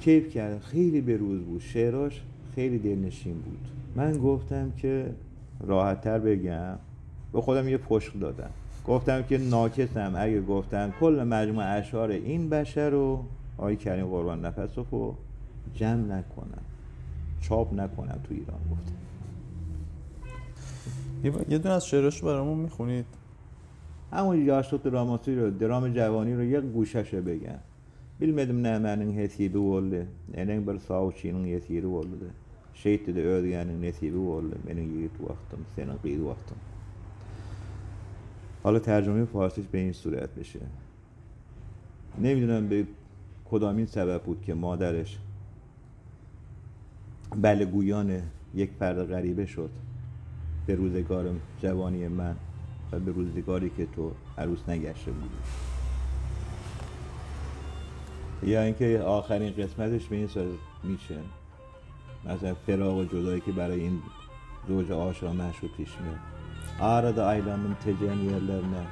کیف 0.00 0.28
کرد. 0.28 0.60
خیلی 0.60 1.00
به 1.00 1.16
روز 1.16 1.40
بود. 1.40 1.60
شعراش 1.60 2.22
خیلی 2.54 2.78
دلنشین 2.78 3.34
بود. 3.34 3.68
من 3.96 4.18
گفتم 4.18 4.72
که 4.76 5.06
راحتتر 5.60 6.18
بگم. 6.18 6.78
به 7.32 7.40
خودم 7.40 7.68
یه 7.68 7.78
پشت 7.78 8.20
دادم. 8.20 8.50
گفتم 8.86 9.22
که 9.22 9.38
ناکسم. 9.38 10.12
اگه 10.16 10.40
گفتم 10.40 10.92
کل 11.00 11.24
مجموع 11.24 11.64
اشعار 11.76 12.10
این 12.10 12.48
بشر 12.48 12.90
رو 12.90 13.24
آقای 13.58 13.76
کریم 13.76 14.06
قربان 14.06 14.44
نفس 14.44 14.78
رو 14.78 15.14
جمع 15.74 16.18
نکنم. 16.18 16.62
چاپ 17.42 17.74
نکنم 17.74 18.20
تو 18.24 18.34
ایران 18.34 18.60
گفتم 18.70 18.96
یه 21.52 21.58
دونه 21.58 21.74
از 21.74 21.86
شعراش 21.86 22.22
برامون 22.24 22.58
می‌خونید 22.58 23.06
همون 24.12 24.46
یاشت 24.46 24.82
دراماسی 24.82 25.34
رو 25.34 25.50
درام 25.50 25.88
جوانی 25.88 26.34
رو 26.34 26.44
یک 26.44 26.64
گوشش 26.64 27.14
بگم 27.14 27.58
Bilmedim 28.22 28.62
ne 28.62 28.78
menin 28.78 29.12
hesibi 29.12 29.58
oldu. 29.58 30.06
Enen 30.34 30.66
bir 30.66 30.78
savçının 30.78 31.46
yesiri 31.46 31.86
oldu 31.86 32.20
da. 32.20 32.30
Şehit 32.74 33.06
de 33.06 33.24
ödüyenin 33.24 33.82
nesibi 33.82 34.18
oldu. 34.18 34.54
Benim 34.68 34.98
yiğit 34.98 35.20
vaktim, 35.20 35.58
senin 35.76 35.96
qıydı 36.02 36.26
vaktim. 36.26 36.56
حالا 38.64 38.78
ترجمه 38.78 39.24
فارسیش 39.24 39.66
به 39.72 39.78
این 39.78 39.92
صورت 39.92 40.34
بشه 40.38 40.60
نمی‌دونم 42.24 42.68
به 42.68 42.78
کدامین 43.50 43.86
سبب 43.86 44.20
بود 44.26 44.42
که 44.42 44.54
مادرش 44.54 45.18
بله 47.36 47.64
گویان 47.64 48.22
یک 48.54 48.70
فرد 48.78 49.04
غریبه 49.04 49.46
شد 49.46 49.70
به 50.66 50.74
روزگار 50.74 51.30
جوانی 51.62 52.08
من 52.08 52.36
و 52.92 52.98
به 52.98 53.12
روزگاری 53.12 53.70
که 53.70 53.86
تو 53.86 54.12
عروس 54.38 54.68
نگشته 54.68 55.10
بودی. 55.10 55.28
یا 58.52 58.62
اینکه 58.62 59.00
آخرین 59.00 59.52
قسمتش 59.52 60.06
به 60.06 60.16
این 60.16 60.26
صورت 60.26 60.46
میشه. 60.84 61.16
مثلا 62.24 62.54
فراغ 62.54 62.96
و 62.96 63.04
جدایی 63.04 63.40
که 63.40 63.52
برای 63.52 63.80
این 63.80 64.02
زوج 64.68 64.92
آشنا 64.92 65.32
مشهور 65.32 65.70
پیش 65.76 65.90
میاد. 66.00 66.18
Arada 66.80 67.24
aylandım 67.24 67.76
tecen 67.84 68.14
yerlerine, 68.14 68.84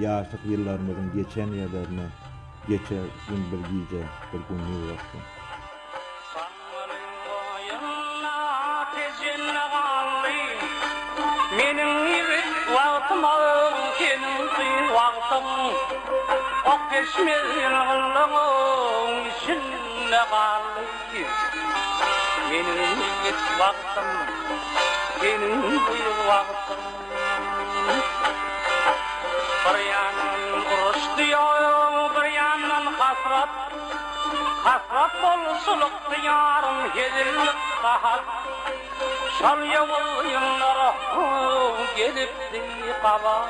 yaşlık 0.00 0.40
yıllarımızın 0.46 1.12
geçen 1.14 1.46
yerlerine, 1.46 2.06
geçe 2.68 2.94
gün 3.28 3.38
bir 3.52 3.58
gece, 3.58 4.04
bir 4.32 4.38
gün. 4.48 5.41
Atmağım 13.02 13.74
kenin 13.98 14.48
kıyvaktın 14.48 15.44
O 16.66 16.78
peşmeyin 16.90 17.70
gıllığın 17.70 19.24
içinde 19.24 20.20
kaldı 20.30 20.82
Benim 22.50 22.98
geç 23.24 23.58
vaktım 23.58 24.04
Benim 25.22 25.84
kıyvaktım 25.86 26.80
Bir 29.64 29.84
yandan 29.84 30.62
kuruş 30.62 31.18
diyor 31.18 32.10
Bir 32.16 32.32
yandan 32.32 32.92
hasrat. 32.92 33.48
Hasrat 34.64 35.22
bolsuluk 35.22 35.92
diyarım 36.10 36.96
Yedillik 36.96 37.82
kahat 37.82 38.22
Şal 39.38 39.62
yavullara 39.64 40.94
gelip 41.96 42.34
qala 43.02 43.48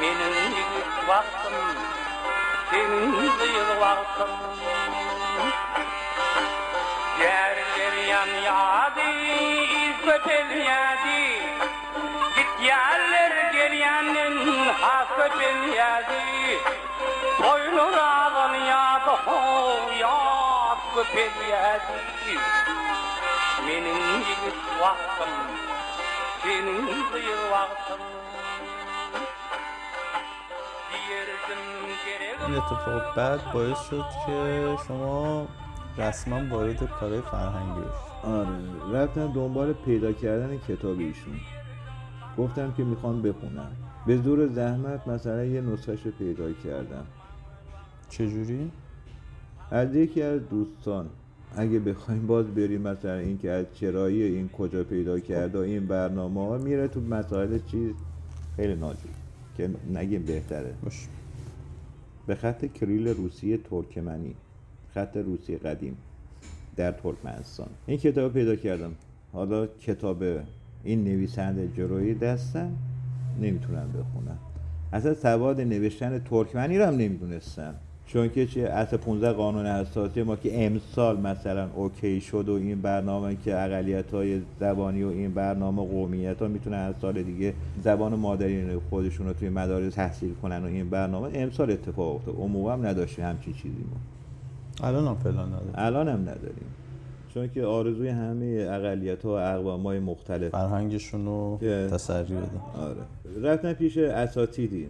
Meni 0.00 0.28
yigit 0.56 1.08
vaqtim 1.08 1.56
Denizil 2.72 3.80
vaqtim 3.80 4.30
Yerler 7.20 7.96
yan 8.08 8.32
yadi 8.46 9.10
İzzet 9.86 10.26
yadi. 10.68 11.22
Git 12.36 12.66
yerler 12.68 13.52
gel 13.52 13.72
yanin 13.72 14.36
Hasret 14.80 15.32
el 15.40 15.72
yadi. 15.72 16.58
Toylur 17.42 17.98
ağın 17.98 18.54
yadı 18.54 19.16
Yat 20.00 20.78
köpel 20.94 21.48
yadi. 21.50 22.38
Menin 23.66 24.00
yigit 24.28 24.60
vaktım 24.82 25.32
Senin 26.42 26.86
zıyıl 27.12 27.42
vaktın 27.52 28.00
Diyerdim 30.90 31.62
gerek 32.06 32.36
این 32.46 32.54
اتفاق 32.54 33.04
بعد 33.16 33.40
باعث 33.52 33.80
شد 33.90 34.04
که 34.26 34.38
شما 34.88 35.46
رسما 35.98 36.38
وارد 36.50 36.80
کارهای 37.00 37.20
فرهنگی 37.20 37.80
بشید. 37.80 38.12
آره 38.24 38.58
رفتم 38.92 39.32
دنبال 39.32 39.72
پیدا 39.72 40.12
کردن 40.12 40.58
کتاب 40.68 40.98
ایشون. 40.98 41.40
گفتم 42.38 42.72
که 42.76 42.84
می‌خوام 42.84 43.22
بخونم. 43.22 43.72
به 44.06 44.16
زور 44.16 44.46
زحمت 44.46 45.08
مثلا 45.08 45.44
یه 45.44 45.60
نسخش 45.60 46.06
رو 46.06 46.10
پیدا 46.10 46.52
کردم. 46.52 47.06
چجوری؟ 48.10 48.70
از 49.70 49.94
یکی 49.94 50.22
از 50.22 50.48
دوستان. 50.48 51.08
اگه 51.58 51.78
بخوایم 51.78 52.26
باز 52.26 52.46
بریم 52.46 52.82
مثلا 52.82 53.18
این 53.18 53.38
که 53.38 53.50
از 53.50 53.66
چرایی 53.74 54.22
این 54.22 54.48
کجا 54.48 54.84
پیدا 54.84 55.20
کرده 55.20 55.58
و 55.58 55.60
این 55.60 55.86
برنامه 55.86 56.40
ها 56.46 56.58
میره 56.58 56.88
تو 56.88 57.00
مسائل 57.00 57.58
چیز 57.58 57.94
خیلی 58.56 58.74
ناجور 58.74 59.10
که 59.56 59.70
نگیم 59.94 60.22
بهتره. 60.22 60.74
باش. 60.82 61.08
به 62.26 62.34
خط 62.34 62.72
کریل 62.72 63.08
روسی 63.08 63.56
ترکمنی. 63.56 64.34
خط 64.94 65.16
روسی 65.16 65.56
قدیم. 65.56 65.96
در 66.76 66.92
ترکمنستان. 66.92 67.68
این 67.86 67.98
کتاب 67.98 68.32
پیدا 68.32 68.56
کردم. 68.56 68.92
حالا 69.32 69.66
کتاب 69.66 70.24
این 70.84 71.04
نویسنده 71.04 71.68
جلوی 71.68 72.14
دستم 72.14 72.76
نمی‌تونم 73.40 73.88
بخونم. 73.92 74.38
اصلا 74.92 75.14
سواد 75.14 75.60
نوشتن 75.60 76.18
ترکمنی 76.18 76.78
رو 76.78 76.84
هم 76.84 76.94
نمی‌دونستم. 76.94 77.74
چون 78.06 78.28
که 78.28 78.46
چه 78.46 78.60
اصل 78.60 78.96
15 78.96 79.32
قانون 79.32 79.66
اساسی 79.66 80.22
ما 80.22 80.36
که 80.36 80.66
امسال 80.66 81.20
مثلا 81.20 81.68
اوکی 81.74 82.20
شد 82.20 82.48
و 82.48 82.52
این 82.52 82.80
برنامه 82.82 83.36
که 83.44 83.62
اقلیت 83.62 84.10
های 84.10 84.40
زبانی 84.60 85.02
و 85.02 85.08
این 85.08 85.34
برنامه 85.34 85.86
قومیت 85.86 86.42
ها 86.42 86.48
می‌تونن 86.48 86.76
از 86.76 86.94
سال 87.00 87.22
دیگه 87.22 87.54
زبان 87.84 88.14
مادری 88.14 88.76
خودشون 88.90 89.26
رو 89.26 89.32
توی 89.32 89.48
مدارس 89.48 89.94
تحصیل 89.94 90.34
کنن 90.34 90.62
و 90.62 90.66
این 90.66 90.90
برنامه 90.90 91.30
امسال 91.34 91.70
اتفاق 91.70 92.14
افتاد. 92.14 92.34
عموما 92.36 92.72
هم 92.72 92.86
نداشتیم 92.86 93.24
همچی 93.24 93.52
چیزی 93.52 93.68
ما. 93.68 94.88
الان 94.88 95.06
هم 95.06 95.14
فعلا 95.14 95.46
نداره 95.46 95.70
الان 95.74 96.08
هم 96.08 96.20
نداریم. 96.20 96.66
چون 97.34 97.48
که 97.48 97.64
آرزوی 97.64 98.08
همه 98.08 98.66
اقلیت 98.70 99.24
ها 99.24 99.30
و 99.30 99.34
اقوام 99.34 99.82
های 99.82 99.98
مختلف. 99.98 100.52
فرهنگشون 100.52 101.26
رو 101.26 101.58
تسری 101.90 102.34
بده 102.34 102.50
آره. 102.78 102.96
رفتن 103.42 103.72
پیش 103.72 103.98
اساتیدی. 103.98 104.86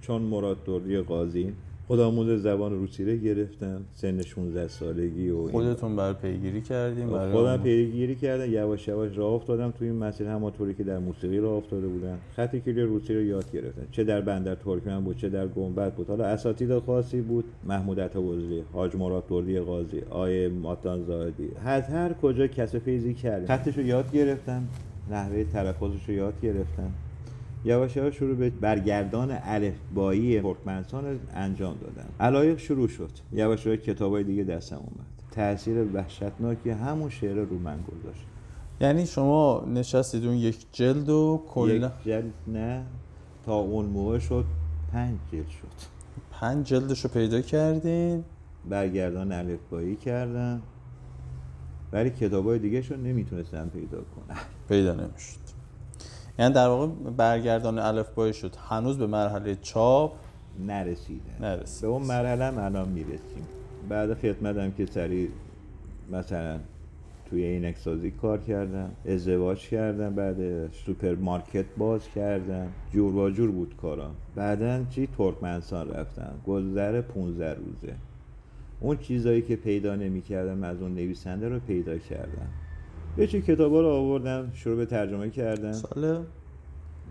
چون 0.00 0.22
مراد 0.22 0.64
دوری 0.64 1.00
قاضی. 1.00 1.52
خودآموز 1.92 2.42
زبان 2.42 2.72
روسی 2.72 3.04
رو 3.04 3.16
گرفتم 3.16 3.84
سن 3.94 4.22
16 4.22 4.68
سالگی 4.68 5.30
و 5.30 5.48
خودتون 5.48 5.96
برای 5.96 6.14
پیگیری 6.14 6.60
کردیم 6.60 7.10
برای 7.10 7.32
خودم 7.32 7.56
پیگیری 7.56 8.14
کردم 8.14 8.52
یواش 8.52 8.88
یواش 8.88 9.18
راه 9.18 9.32
افتادم 9.32 9.70
توی 9.70 9.88
این 9.88 9.98
مسیر 9.98 10.26
همونطوری 10.26 10.74
که 10.74 10.84
در 10.84 10.98
موسیقی 10.98 11.38
راه 11.38 11.52
افتاده 11.52 11.86
بودم 11.86 12.18
خط 12.36 12.56
کلی 12.56 12.82
روسی 12.82 13.14
رو 13.14 13.22
یاد 13.22 13.52
گرفتم 13.52 13.82
چه 13.90 14.04
در 14.04 14.20
بندر 14.20 14.54
ترکمن 14.54 15.04
بود 15.04 15.16
چه 15.16 15.28
در 15.28 15.46
گنبد 15.46 15.94
بود. 15.94 16.08
حالا 16.08 16.24
اساتید 16.24 16.78
خاصی 16.78 17.20
بود 17.20 17.44
محمود 17.64 18.00
عطاوزلی 18.00 18.64
حاج 18.72 18.96
مراد 18.96 19.26
دردی 19.26 19.60
قاضی 19.60 20.00
آیه 20.10 20.48
ماتان 20.48 21.04
زاهدی. 21.04 21.48
از 21.64 21.88
هر 21.88 22.12
کجا 22.12 22.46
کسب 22.46 23.14
کردیم. 23.14 23.46
خطش 23.46 23.78
رو 23.78 23.86
یاد 23.86 24.12
گرفتم 24.12 24.68
نحوه 25.10 25.44
تلفظش 25.44 26.08
رو 26.08 26.14
یاد 26.14 26.34
گرفتم. 26.42 26.92
یواش 27.64 27.96
یواش 27.96 28.14
شروع 28.14 28.34
به 28.34 28.50
برگردان 28.50 29.38
الفبایی 29.42 30.40
ترکمنستان 30.40 31.20
انجام 31.34 31.76
دادم 31.80 32.08
علایق 32.20 32.58
شروع 32.58 32.88
شد. 32.88 33.10
یواش 33.32 33.66
یواش 33.66 33.78
کتابای 33.78 34.24
دیگه 34.24 34.44
دستم 34.44 34.76
اومد. 34.76 35.06
تاثیر 35.30 35.84
وحشتناکی 35.94 36.70
همون 36.70 37.10
شعر 37.10 37.34
رو 37.34 37.58
من 37.58 37.78
گذاشت. 37.82 38.26
یعنی 38.80 39.06
شما 39.06 39.64
نشستید 39.74 40.26
اون 40.26 40.36
یک 40.36 40.66
جلد 40.72 41.08
و 41.08 41.42
یک 41.44 41.50
کلا 41.50 41.92
جلد 42.04 42.34
نه. 42.46 42.84
تا 43.44 43.54
اون 43.54 43.86
موقع 43.86 44.18
شد 44.18 44.44
پنج 44.92 45.18
جلد 45.32 45.48
شد. 45.48 45.86
پنج 46.30 46.66
جلدش 46.66 47.04
رو 47.04 47.10
پیدا 47.10 47.40
کردین. 47.40 48.24
برگردان 48.68 49.32
الفبایی 49.32 49.96
کردم 49.96 50.62
ولی 51.92 52.10
کتابای 52.10 52.58
دیگه 52.58 52.82
شو 52.82 52.96
نمی‌تونستم 52.96 53.68
پیدا 53.68 53.98
کنم 53.98 54.38
پیدا 54.68 54.94
نمی‌شد. 54.94 55.61
یعنی 56.42 56.54
در 56.54 56.68
واقع 56.68 56.86
برگردان 57.16 57.78
الفبای 57.78 58.32
شد. 58.32 58.54
هنوز 58.68 58.98
به 58.98 59.06
مرحله 59.06 59.54
چاپ 59.54 60.12
نرسیدم 60.66 61.22
نرسید 61.40 61.82
به 61.82 61.88
اون 61.88 62.02
مرحله 62.02 62.44
هم 62.44 62.58
الان 62.58 62.88
می‌رسیم. 62.88 63.46
بعد 63.88 64.14
خدمتم 64.14 64.70
که 64.70 64.86
سریع 64.86 65.28
مثلا 66.12 66.58
توی 67.30 67.44
عینک 67.44 67.76
سازی 67.78 68.10
کار 68.10 68.38
کردم 68.38 68.90
ازدواج 69.06 69.68
کردم 69.68 70.14
بعد 70.14 70.72
سوپرمارکت 70.72 71.64
باز 71.78 72.08
کردم. 72.08 72.68
جور 72.92 73.16
و 73.16 73.30
جور 73.30 73.50
بود 73.50 73.76
کارم 73.76 74.14
بعدا 74.34 74.84
چی؟ 74.90 75.08
ترکمنستان 75.18 75.90
رفتم. 75.90 76.34
گذر 76.46 77.00
15 77.00 77.54
روزه. 77.54 77.94
اون 78.80 78.96
چیزایی 78.96 79.42
که 79.42 79.56
پیدا 79.56 79.96
نمی‌کردم 79.96 80.64
از 80.64 80.82
اون 80.82 80.94
نویسنده 80.94 81.48
رو 81.48 81.58
پیدا 81.60 81.98
کردم. 81.98 82.48
یه 83.18 83.26
چه 83.26 83.40
کتابا 83.40 83.80
رو 83.80 83.88
آوردم 83.88 84.50
شروع 84.54 84.76
به 84.76 84.86
ترجمه 84.86 85.30
کردم. 85.30 85.72
سال 85.72 86.24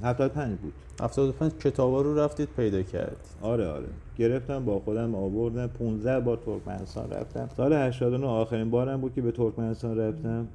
75 0.04 0.58
بود. 0.58 0.74
75 1.02 1.52
کتابا 1.52 2.02
رو 2.02 2.20
رفتید 2.20 2.50
پیدا 2.58 2.82
کردید. 2.82 3.18
آره 3.42 3.68
آره. 3.68 3.88
گرفتم 4.18 4.66
با 4.66 4.80
خودم 4.80 5.16
آوردم. 5.16 5.68
15 5.68 6.20
بار 6.20 6.38
ترکمنستان 6.38 7.10
رفتم. 7.10 7.50
سال 7.58 7.74
89 7.74 8.28
آخرین 8.28 8.70
بارم 8.70 9.02
بود 9.02 9.14
که 9.14 9.22
به 9.22 9.32
ترکمنستان 9.32 9.98
رفتم. 9.98 10.48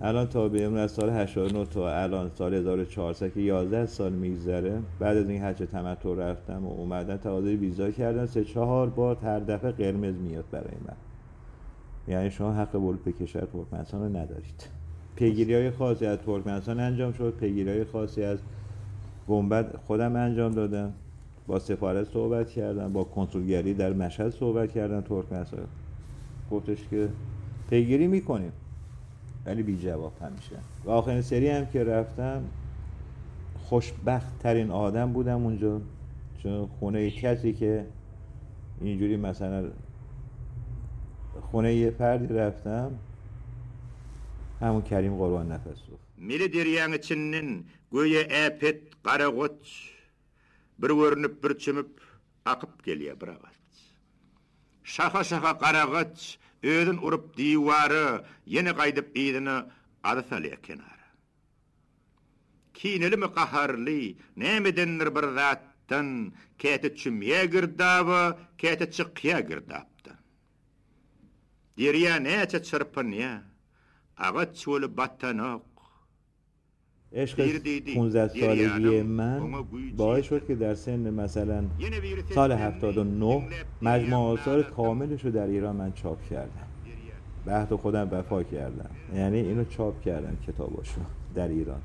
الان 0.00 0.26
تا 0.26 0.48
به 0.48 0.64
امروز 0.64 0.80
از 0.80 0.90
سال 0.90 1.10
89 1.10 1.64
تا 1.64 2.02
الان 2.02 2.30
سال 2.34 2.54
1400 2.54 3.34
که 3.34 3.40
11 3.40 3.86
سال 3.86 4.12
میگذره. 4.12 4.82
بعد 4.98 5.16
از 5.16 5.28
این 5.28 5.42
حج 5.42 5.68
تمتع 5.72 6.14
رفتم 6.14 6.66
و 6.66 6.70
اومدن 6.70 7.16
تقاضای 7.16 7.56
ویزا 7.56 7.90
کردن 7.90 8.26
سه 8.26 8.44
چهار 8.44 8.88
بار 8.88 9.16
هر 9.16 9.40
دفعه 9.40 9.72
قرمز 9.72 10.14
میاد 10.14 10.44
برای 10.50 10.76
من. 10.88 10.96
یعنی 12.08 12.30
شما 12.30 12.52
حق 12.52 12.74
ورود 12.74 13.04
به 13.04 13.12
کشور 13.12 13.48
ترکمنستان 13.52 14.00
رو 14.02 14.16
ندارید. 14.16 14.68
پیگیری 15.16 15.54
های 15.54 15.70
خاصی 15.70 16.06
از 16.06 16.18
ترکمنستان 16.18 16.80
انجام 16.80 17.12
شد. 17.12 17.36
پیگیری 17.40 17.70
های 17.70 17.84
خاصی 17.84 18.22
از 18.22 18.38
گنبد 19.28 19.76
خودم 19.86 20.16
انجام 20.16 20.52
دادم. 20.52 20.92
با 21.46 21.58
سفارت 21.58 22.08
صحبت 22.08 22.50
کردم. 22.50 22.92
با 22.92 23.04
کنسولگری 23.04 23.74
در 23.74 23.92
مشهد 23.92 24.30
صحبت 24.30 24.72
کردم 24.72 25.00
ترکمنستان 25.00 25.60
گفتش 26.50 26.78
که 26.90 27.08
پیگیری 27.70 28.06
می‌کنیم. 28.06 28.52
ولی 29.46 29.62
بی 29.62 29.78
جواب 29.78 30.12
همیشه. 30.20 30.56
و 30.84 30.90
آخرین 30.90 31.22
سری 31.22 31.48
هم 31.48 31.66
که 31.66 31.84
رفتم 31.84 32.42
خوشبخت 33.58 34.38
ترین 34.38 34.70
آدم 34.70 35.12
بودم 35.12 35.44
اونجا. 35.44 35.80
چون 36.38 36.66
خونه 36.66 37.10
کسی 37.10 37.52
که 37.52 37.84
اینجوری 38.80 39.16
مثلا 39.16 39.64
خونه 41.50 41.74
یه 41.74 41.90
فردی 41.90 42.34
رفتم. 42.34 42.98
همون 44.60 44.82
کریم 44.82 45.16
قربان 45.16 45.52
نفس 45.52 45.80
رو 45.88 45.98
میلی 46.16 46.48
دیریان 46.48 46.98
چنن 46.98 47.64
گوی 47.90 48.24
اپت 48.30 48.80
قرغوت 49.04 49.60
بر 50.78 50.92
ورنب 50.92 51.40
بر 51.40 51.52
چمب 51.52 51.86
اقب 52.46 52.68
گلیه 52.84 53.14
براغت 53.14 53.56
شخا 54.84 55.22
شخا 55.22 55.52
قرغوت 55.52 56.36
اوزن 56.64 56.98
ارب 57.02 57.32
دیواره 57.36 58.20
ینی 58.46 58.72
قایدب 58.72 59.06
ایدن 59.12 59.48
ادسالی 60.04 60.50
اکنار 60.52 61.00
کینلی 62.74 63.16
مقهرلی 63.16 64.16
نیمی 64.36 64.72
دنر 64.72 65.08
بر 65.08 65.26
ذاتن 65.38 66.32
کهت 66.58 66.94
چمیه 66.94 67.46
گرداب 67.46 68.08
کهت 68.58 68.90
چقیه 68.90 69.40
گرداب. 69.50 69.86
Çırpın 72.62 73.12
ya. 73.12 73.42
Agat 74.16 74.56
çölü 74.56 74.96
battanok. 74.96 75.62
عشق 77.12 77.38
دیر 77.46 77.58
دیدی. 77.64 77.94
15 77.94 78.32
دیر 78.32 78.42
سالگی. 78.42 79.02
من 79.02 79.40
باعث؟ 79.96 80.24
شد 80.24 80.46
که 80.46 80.54
در 80.54 80.74
سن 80.74 81.10
مثلا 81.10 81.64
سال 82.34 82.50
tepkilendi. 82.50 82.62
79 82.62 83.42
Dinlep 83.50 83.66
مجموع 83.82 84.32
آثار 84.32 84.62
کاملش 84.62 85.24
رو 85.24 85.30
در 85.30 85.46
ایران 85.46 85.76
من 85.76 85.92
چاپ 85.92 86.28
کردم 86.30 86.66
به 87.44 87.52
عهد 87.52 87.74
خودم 87.74 88.08
وفا 88.12 88.42
کردم 88.42 88.90
یعنی 89.14 89.38
اینو 89.38 89.64
چاپ 89.64 90.00
کردم 90.00 90.36
کتاباشو 90.46 91.00
در 91.34 91.48
ایران 91.48 91.80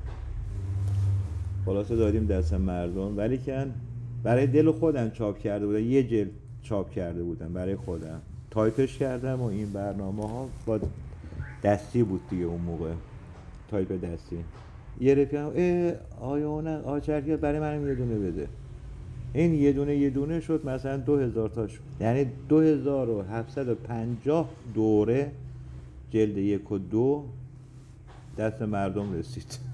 خلاصه 1.64 1.96
دادیم 1.96 2.26
دست 2.26 2.54
مردم 2.54 3.16
ولی 3.16 3.38
کن 3.38 3.74
برای 4.22 4.46
دل 4.46 4.70
خودم 4.70 5.10
چاپ 5.10 5.38
کرده 5.38 5.66
بودم 5.66 5.78
یه 5.78 6.02
جلد 6.02 6.30
چاپ 6.62 6.90
کرده 6.90 7.22
بودم 7.22 7.52
برای 7.52 7.76
خودم 7.76 8.22
تایپش 8.52 8.98
کردم 8.98 9.40
و 9.40 9.44
این 9.44 9.72
برنامه 9.72 10.28
ها 10.28 10.48
با 10.66 10.80
دستی 11.64 12.02
بود 12.02 12.20
دیگه 12.30 12.44
اون 12.44 12.60
موقع. 12.60 12.92
تایپ 13.70 13.92
دستی. 14.04 14.44
یه 15.00 15.14
رفیقم 15.14 15.52
اه 15.54 15.92
آیا 16.20 16.60
نه 16.60 16.78
آچرکه 16.78 17.36
برای 17.36 17.60
منم 17.60 17.88
یه 17.88 17.94
دونه 17.94 18.18
بده. 18.18 18.48
این 19.32 19.54
یه 19.54 19.72
دونه 19.72 19.96
یه 19.96 20.10
دونه 20.10 20.40
شد 20.40 20.66
مثلا 20.66 20.96
دو 20.96 21.18
هزار 21.18 21.48
تا 21.48 21.66
شد. 21.66 21.80
یعنی 22.00 22.26
دو 22.48 22.60
هزار 22.60 23.10
و 23.10 23.22
هفتصد 23.22 23.68
و 23.68 23.74
پنجاه 23.74 24.48
دوره 24.74 25.32
جلد 26.10 26.36
یک 26.36 26.72
و 26.72 26.78
دو 26.78 27.24
دست 28.38 28.62
مردم 28.62 29.14
رسید. 29.14 29.71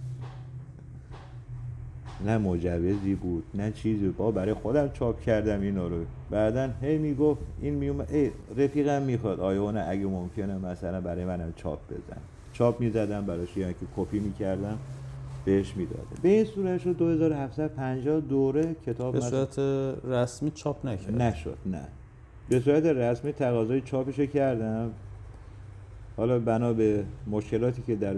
نه 2.26 2.38
مجوزی 2.38 3.14
بود 3.14 3.44
نه 3.54 3.72
چیزی 3.72 4.08
بابا 4.08 4.30
برای 4.30 4.54
خودم 4.54 4.88
چاپ 4.88 5.20
کردم 5.20 5.60
اینا 5.60 5.88
رو. 5.88 6.04
بعدا 6.30 6.70
هی 6.82 6.98
می‌گفت 6.98 7.40
این 7.60 7.74
میومد 7.74 8.12
ای 8.12 8.30
رفیقم 8.56 9.02
می‌خواد. 9.02 9.40
آیا 9.40 9.70
نه 9.70 9.84
اگه 9.88 10.06
ممکنه 10.06 10.58
مثلا 10.58 11.00
برای 11.00 11.24
منم 11.24 11.52
چاپ 11.56 11.78
بزن 11.86 12.20
چاپ 12.52 12.80
می‌زدم 12.80 13.26
براش 13.26 13.56
یعنی 13.56 13.72
که 13.72 13.86
کپی 13.96 14.18
می‌کردم 14.18 14.78
بهش 15.44 15.76
می‌داده 15.76 16.02
به 16.22 16.28
این 16.28 16.44
صورت 16.44 16.80
شد 16.80 16.96
2750 16.96 18.20
دوره 18.20 18.76
کتاب 18.86 19.14
به 19.14 19.20
صورت 19.20 19.58
رسمی 20.04 20.50
چاپ 20.50 20.86
نکرد. 20.86 21.22
نشد 21.22 21.58
نه. 21.66 21.88
به 22.48 22.60
صورت 22.60 22.86
رسمی 22.86 23.32
تقاضای 23.32 23.80
چاپشو 23.80 24.26
کردم. 24.26 24.90
حالا 26.16 26.38
بنا 26.38 26.72
به 26.72 27.04
مشکلاتی 27.30 27.82
که 27.82 27.96
در 27.96 28.16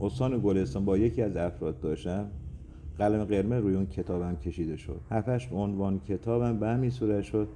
استان 0.00 0.40
گلستان 0.44 0.84
با 0.84 0.98
یکی 0.98 1.22
از 1.22 1.36
افراد 1.36 1.80
داشتم 1.80 2.30
قلم 3.00 3.24
قرمز 3.24 3.62
روی 3.62 3.74
اون 3.74 3.86
کتابم 3.86 4.36
کشیده 4.36 4.76
شد. 4.76 5.00
هفتش 5.10 5.48
عنوان 5.52 6.00
کتابم 6.00 6.58
به 6.58 6.68
همین 6.68 6.90
صورت 6.90 7.22
شد. 7.22 7.48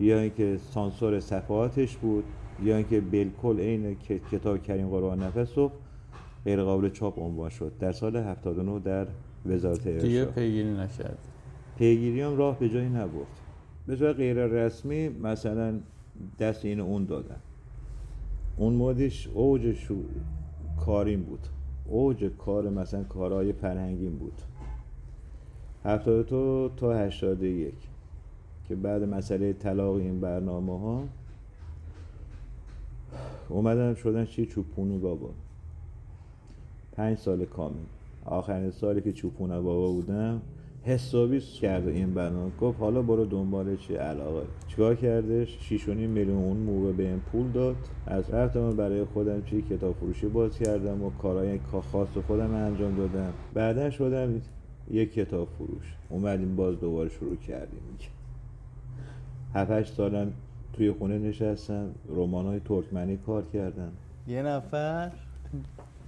یا 0.00 0.18
اینکه 0.18 0.58
سانسور 0.70 1.20
صفحاتش 1.20 1.96
بود 1.96 2.24
یا 2.62 2.76
اینکه 2.76 3.00
بالکل 3.00 3.60
عین 3.60 3.96
کتاب 4.30 4.62
کریم 4.62 4.88
قرآن 4.88 5.22
نفس 5.22 5.58
و 5.58 5.70
غیر 6.44 6.62
قابل 6.62 6.90
چاپ 6.90 7.18
عنوان 7.18 7.50
شد. 7.50 7.72
در 7.80 7.92
سال 7.92 8.16
79 8.16 8.78
در 8.78 9.06
وزارت 9.46 9.88
دیگه 9.88 10.18
ارشاد 10.18 10.34
پیگیری 10.34 10.70
نکرد. 10.70 11.18
پیگیری 11.78 12.20
هم 12.20 12.36
راه 12.36 12.58
به 12.58 12.68
جایی 12.68 12.88
نبرد. 12.88 13.40
به 13.86 13.96
صورت 13.96 14.16
غیر 14.16 14.46
رسمی 14.46 15.08
مثلا 15.08 15.80
دست 16.38 16.64
این 16.64 16.80
اون 16.80 17.04
دادن. 17.04 17.40
اون 18.56 18.72
مودش 18.72 19.28
اوج 19.34 19.72
شو... 19.72 19.94
کاریم 20.80 21.22
بود. 21.22 21.46
اوج 21.86 22.30
کار 22.38 22.70
مثلا 22.70 23.04
کارهای 23.04 23.52
فرهنگیم 23.52 24.18
بود. 24.18 24.42
72 25.88 26.70
تا 26.76 26.94
81 26.94 27.72
که 28.68 28.76
بعد 28.76 29.02
مسئله 29.02 29.52
طلاق 29.52 29.94
این 29.94 30.20
برنامه 30.20 30.80
ها 30.80 31.02
اومدن 33.48 33.94
شدن 33.94 34.24
چی؟ 34.24 34.46
چوپونو 34.46 34.98
بابا. 34.98 35.30
پنج 36.92 37.18
سال 37.18 37.44
کامل. 37.44 37.74
آخرین 38.24 38.70
سالی 38.70 39.00
که 39.00 39.12
چوپونه 39.12 39.60
بابا 39.60 39.92
بودم 39.92 40.42
حسابی 40.82 41.40
کرده 41.40 41.90
این 41.90 42.14
برنامه. 42.14 42.50
گفت 42.60 42.80
حالا 42.80 43.02
برو 43.02 43.24
دنبال 43.24 43.76
چی؟ 43.76 43.94
علاقه. 43.94 44.42
چیکار 44.68 44.94
کردش؟ 44.94 45.58
6.5 45.80 45.88
میلیون 45.88 46.44
اون 46.44 46.56
موقع 46.56 46.92
به 46.92 47.08
این 47.08 47.20
پول 47.20 47.48
داد. 47.50 47.76
از 48.06 48.30
رفتم 48.30 48.70
برای 48.70 49.04
خودم 49.04 49.42
چی؟ 49.42 49.62
کتاب 49.62 49.94
فروشی 49.94 50.26
باز 50.26 50.58
کردم 50.58 51.02
و 51.02 51.10
کارهای 51.10 51.58
کا- 51.58 51.80
خاص 51.80 52.08
خودم 52.26 52.54
انجام 52.54 52.96
دادم. 52.96 53.32
بعدا 53.54 53.90
شدم 53.90 54.40
یک 54.90 55.12
کتاب 55.12 55.48
فروش. 55.58 55.94
اومدیم 56.08 56.56
باز 56.56 56.80
دوباره 56.80 57.08
شروع 57.08 57.36
کردیم. 57.36 57.80
7 59.54 59.70
8 59.70 59.94
سالم 59.94 60.32
توی 60.72 60.92
خونه 60.92 61.18
نشستم 61.18 61.90
رمان 62.08 62.46
های 62.46 62.60
ترکمنی 62.60 63.16
کار 63.16 63.42
کردم 63.52 63.92
یه 64.28 64.42
نفر 64.42 65.10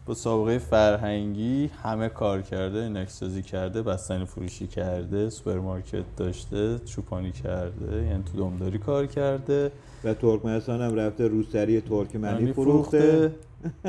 با 0.07 0.15
سابقه 0.15 0.59
فرهنگی 0.59 1.71
همه 1.83 2.09
کار 2.09 2.43
کرده 2.43 2.89
عینک‌سازی 2.89 3.43
کرده 3.43 3.83
بستنی 3.83 4.25
فروشی 4.25 4.67
کرده 4.67 5.31
سوپرمارکت 5.31 6.05
داشته 6.17 6.79
چوپانی 6.79 7.33
کرده 7.33 8.07
یعنی 8.07 8.23
تو 8.23 8.39
دمداری 8.39 8.79
کار 8.79 9.07
کرده. 9.07 9.73
و 10.05 10.15
ترکمنستان 10.15 10.81
هم 10.81 10.95
رفته 10.95 11.27
روسری 11.27 11.81
ترکمنی 11.81 12.39
یعنی 12.41 12.53
فروخته. 12.53 13.35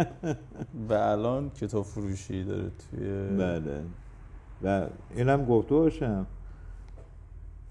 و 0.89 0.93
الان 0.93 1.49
کتاب 1.49 1.85
فروشی 1.85 2.43
داره 2.43 2.63
توی 2.63 3.37
بله. 3.37 3.81
و 4.63 4.87
اینم 5.15 5.45
گفته 5.45 5.75
باشم. 5.75 6.27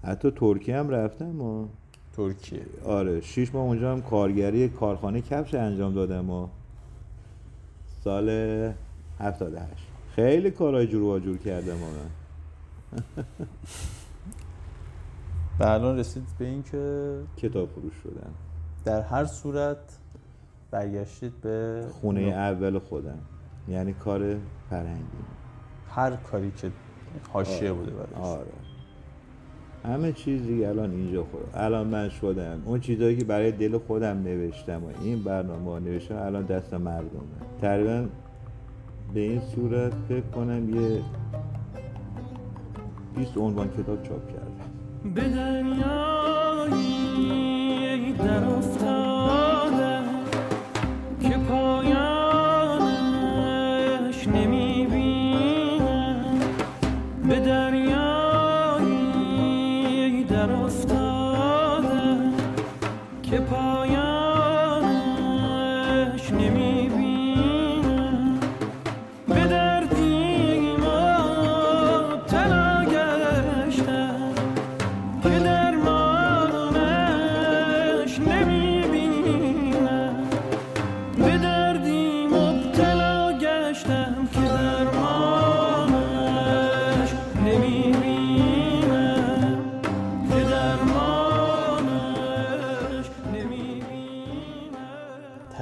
حتی 0.03 0.31
ترکیه 0.31 0.77
هم 0.77 0.89
رفتم 0.89 1.41
و 1.41 1.67
ترکیه. 2.15 2.61
آره 2.85 3.21
شیش 3.21 3.55
ماه 3.55 3.63
اونجا 3.63 3.91
هم 3.91 4.01
کارگری 4.01 4.69
کارخانه 4.69 5.21
کفش 5.21 5.53
انجام 5.53 5.93
دادم 5.93 6.29
و 6.29 6.47
سال 8.03 8.29
78 9.19 9.87
خیلی 10.15 10.51
کارهای 10.51 10.87
جور 10.87 11.03
و 11.03 11.19
جور 11.19 11.37
کردم 11.37 11.73
من 11.73 11.93
و 15.59 15.63
الان 15.73 15.97
رسید 15.97 16.23
به 16.39 16.45
این 16.45 16.63
که 16.63 17.15
کتاب 17.37 17.69
فروش 17.69 17.93
شدم 18.03 18.31
در 18.85 19.01
هر 19.01 19.25
صورت 19.25 19.77
برگشتید 20.71 21.41
به 21.41 21.85
خونه 22.01 22.21
اول 22.21 22.79
خودم. 22.79 23.19
یعنی 23.67 23.93
کار 23.93 24.37
فرهنگی. 24.69 25.40
هر 25.95 26.15
کاری 26.15 26.51
که 26.51 26.71
حاشیه 27.33 27.73
بوده 27.73 27.91
براش 27.91 28.25
آره. 28.25 28.45
همه 29.85 30.11
چیز 30.11 30.43
دیگه 30.43 30.67
الان 30.67 30.91
اینجا 30.91 31.23
خود 31.23 31.41
الان 31.53 31.87
من 31.87 32.09
شدم. 32.09 32.61
اون 32.65 32.79
چیزهایی 32.79 33.17
که 33.17 33.25
برای 33.25 33.51
دل 33.51 33.77
خودم 33.77 34.23
نوشتم 34.23 34.83
و 34.83 34.87
این 35.01 35.23
برنامه 35.23 35.71
ها 35.71 35.79
نوشتم 35.79 36.15
الان 36.15 36.45
دست 36.45 36.73
مردمه. 36.73 37.21
تقریبا 37.61 38.05
به 39.13 39.19
این 39.19 39.41
صورت 39.41 39.93
فکر 40.09 40.21
کنم 40.35 40.75
یه 40.75 41.01
20 43.15 43.37
عنوان 43.37 43.69
کتاب 43.69 44.03
چاپ 44.03 44.27
کردم. 44.27 44.71
به 45.13 45.21
دریایی 45.21 46.93
در 48.13 48.43
افتادم 48.43 49.10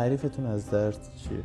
تعریفتون 0.10 0.45
از 0.45 0.72
درد 0.72 0.97
چیه؟ 1.16 1.43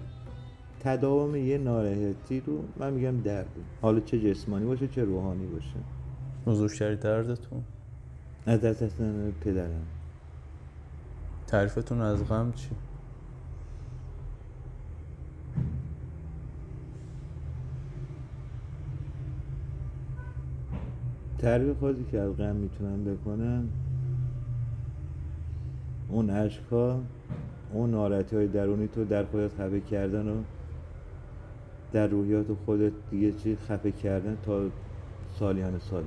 تداوم 0.81 1.37
یه 1.37 1.59
ناراحتی 1.59 2.41
رو 2.41 2.65
من 2.77 2.93
میگم 2.93 3.21
درد 3.21 3.47
حالا 3.83 4.01
چه 4.01 4.21
جسمانی 4.21 4.65
باشه 4.65 4.89
چه 4.89 5.05
روحانی 5.05 5.47
باشه 5.47 5.77
بزرگترین 6.47 6.99
دردتون 6.99 7.65
از 8.47 8.61
دست 8.61 8.83
رفتن 8.83 9.33
پدرم 9.41 9.87
تعریفتون 11.47 12.01
از 12.01 12.29
غم 12.29 12.53
چی؟ 12.53 12.71
تعریف 21.39 21.81
خاصی 21.81 22.05
که 22.11 22.21
از 22.21 22.37
غم 22.37 22.57
می‌تونم 22.57 23.05
بکنم 23.05 23.69
اون 26.09 26.31
اشکا 26.31 27.01
اون 27.73 27.91
ناراحتی 27.91 28.37
های 28.37 28.49
درونی 28.49 28.89
تو 28.89 29.05
در 29.05 29.25
خودت 29.25 29.53
خفه 29.53 29.81
کردن 29.81 30.29
و 30.29 30.43
در 31.93 32.07
روحیات 32.07 32.47
خودت 32.67 32.93
دیگه 33.11 33.33
چی 33.33 33.57
خفه 33.57 33.93
کردن 33.93 34.39
تا 34.43 34.71
سالیان 35.39 35.79
سال. 35.79 36.05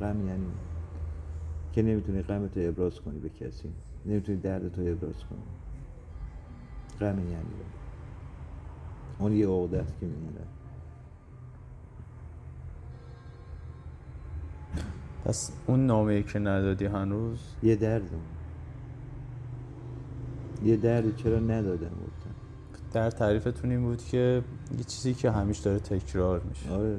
غم 0.00 0.26
یعنی. 0.26 0.46
که 1.72 1.82
نمی‌تونی 1.82 2.22
غمت 2.22 2.58
رو 2.58 2.68
ابراز 2.68 3.00
کنی 3.00 3.18
به 3.18 3.28
کسی. 3.28 3.68
نمی‌تونی 4.06 4.38
دردت 4.38 4.78
رو 4.78 4.92
ابراز 4.92 5.14
کنی. 5.30 5.38
غم 7.00 7.18
یعنی. 7.18 7.44
اون. 9.18 9.32
یه 9.32 9.48
عقده 9.48 9.78
است 9.78 10.00
که 10.00 10.06
میمونه. 10.06 10.40
پس 15.24 15.52
اون 15.66 15.86
نامه 15.86 16.22
که 16.22 16.38
ندادی 16.38 16.86
هنوز؟ 16.86 17.38
یه 17.62 17.76
درد 17.76 18.10
یه 20.64 20.76
دردی 20.76 21.12
چرا 21.12 21.38
ندادم 21.38 21.76
گفتم. 21.76 22.34
در 22.92 23.10
تعریفتون 23.10 23.70
این 23.70 23.82
بود 23.82 24.04
که 24.04 24.42
یه 24.78 24.84
چیزی 24.84 25.14
که 25.14 25.30
همیشه 25.30 25.64
داره 25.64 25.78
تکرار 25.78 26.40
میشه. 26.40 26.70
آره. 26.70 26.98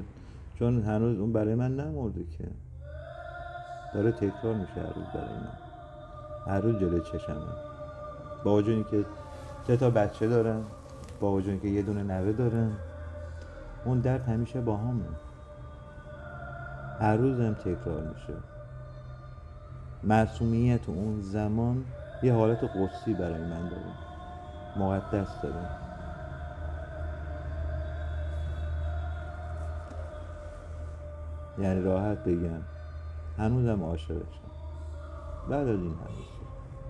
چون 0.58 0.82
هنوز 0.82 1.18
اون 1.18 1.32
برای 1.32 1.54
من 1.54 1.76
نمرده 1.76 2.24
که. 2.38 2.44
داره 3.94 4.12
تکرار 4.12 4.54
میشه 4.54 4.72
هر 4.72 4.92
روز 4.94 5.04
برای 5.14 5.34
من. 5.34 5.58
هر 6.46 6.60
روز 6.60 6.80
جلوی 6.80 7.00
چشمه. 7.00 7.36
با 8.44 8.56
وجود 8.56 8.74
اینکه 8.74 9.08
سه 9.66 9.76
تا 9.76 9.90
بچه 9.90 10.28
دارم 10.28 10.64
با 11.20 11.32
وجود 11.32 11.50
اینکه 11.50 11.68
یه 11.68 11.82
دونه 11.82 12.02
نوه 12.02 12.32
دارم 12.32 12.76
اون 13.84 14.00
درد 14.00 14.28
همیشه 14.28 14.60
با 14.60 14.76
همه. 14.76 15.04
هر 17.00 17.16
روز 17.16 17.40
هم 17.40 17.54
تکرار 17.54 18.02
میشه. 18.14 18.34
معصومیت 20.04 20.88
اون 20.88 21.20
زمان 21.22 21.84
یه 22.22 22.34
حالت 22.34 22.64
قدسی 22.64 23.14
برای 23.14 23.44
من 23.44 23.68
داره 23.68 23.82
مقدس 24.76 25.28
داره 25.42 25.68
یعنی 31.58 31.82
راحت 31.82 32.18
بگم 32.24 32.62
هنوزم 33.38 33.82
عاشقشم. 33.82 34.50
بعد 35.50 35.68
از 35.68 35.80
این 35.80 35.94
هنوز 35.94 36.26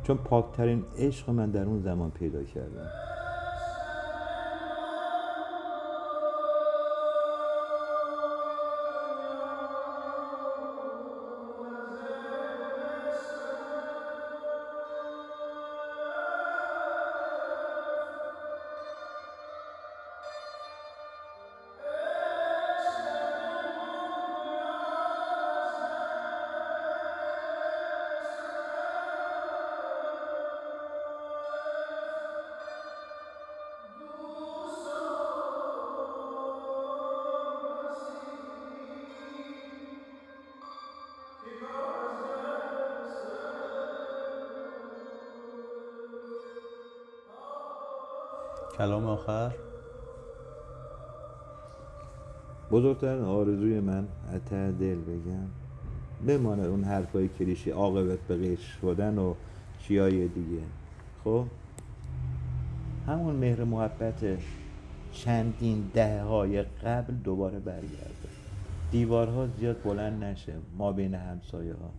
چون 0.02 0.16
پاکترین 0.16 0.84
عشق 0.98 1.30
من 1.30 1.50
در 1.50 1.64
اون 1.64 1.80
زمان 1.80 2.10
پیدا 2.10 2.44
کردم. 2.44 2.90
کلام 48.78 49.06
آخر. 49.06 49.50
بزرگترین 52.70 53.24
آرزوی 53.24 53.80
من 53.80 54.08
ته 54.50 54.72
دل 54.72 54.98
بگم 55.00 55.48
بماند 56.26 56.66
اون 56.66 56.84
حرفای 56.84 57.28
کلیشه 57.28 57.72
عاقبت 57.72 58.18
به 58.18 58.36
غیش 58.36 58.60
شدن 58.60 59.18
و 59.18 59.34
چیای 59.78 60.28
دیگه. 60.28 60.62
خب؟ 61.24 61.44
همون 63.06 63.36
مهر 63.36 63.64
محبت 63.64 64.38
چندین 65.12 65.90
دهه 65.94 66.22
های 66.22 66.62
قبل 66.62 67.14
دوباره 67.14 67.58
برگرده. 67.58 68.28
دیوارها 68.90 69.46
زیاد 69.46 69.82
بلند 69.82 70.24
نشه 70.24 70.52
ما 70.78 70.92
بین 70.92 71.14
همسایه 71.14 71.72
ها 71.72 71.90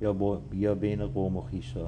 یا, 0.00 0.12
با... 0.12 0.40
یا 0.52 0.74
بین 0.74 1.06
قوم 1.06 1.36
و 1.36 1.40
خیشا 1.40 1.86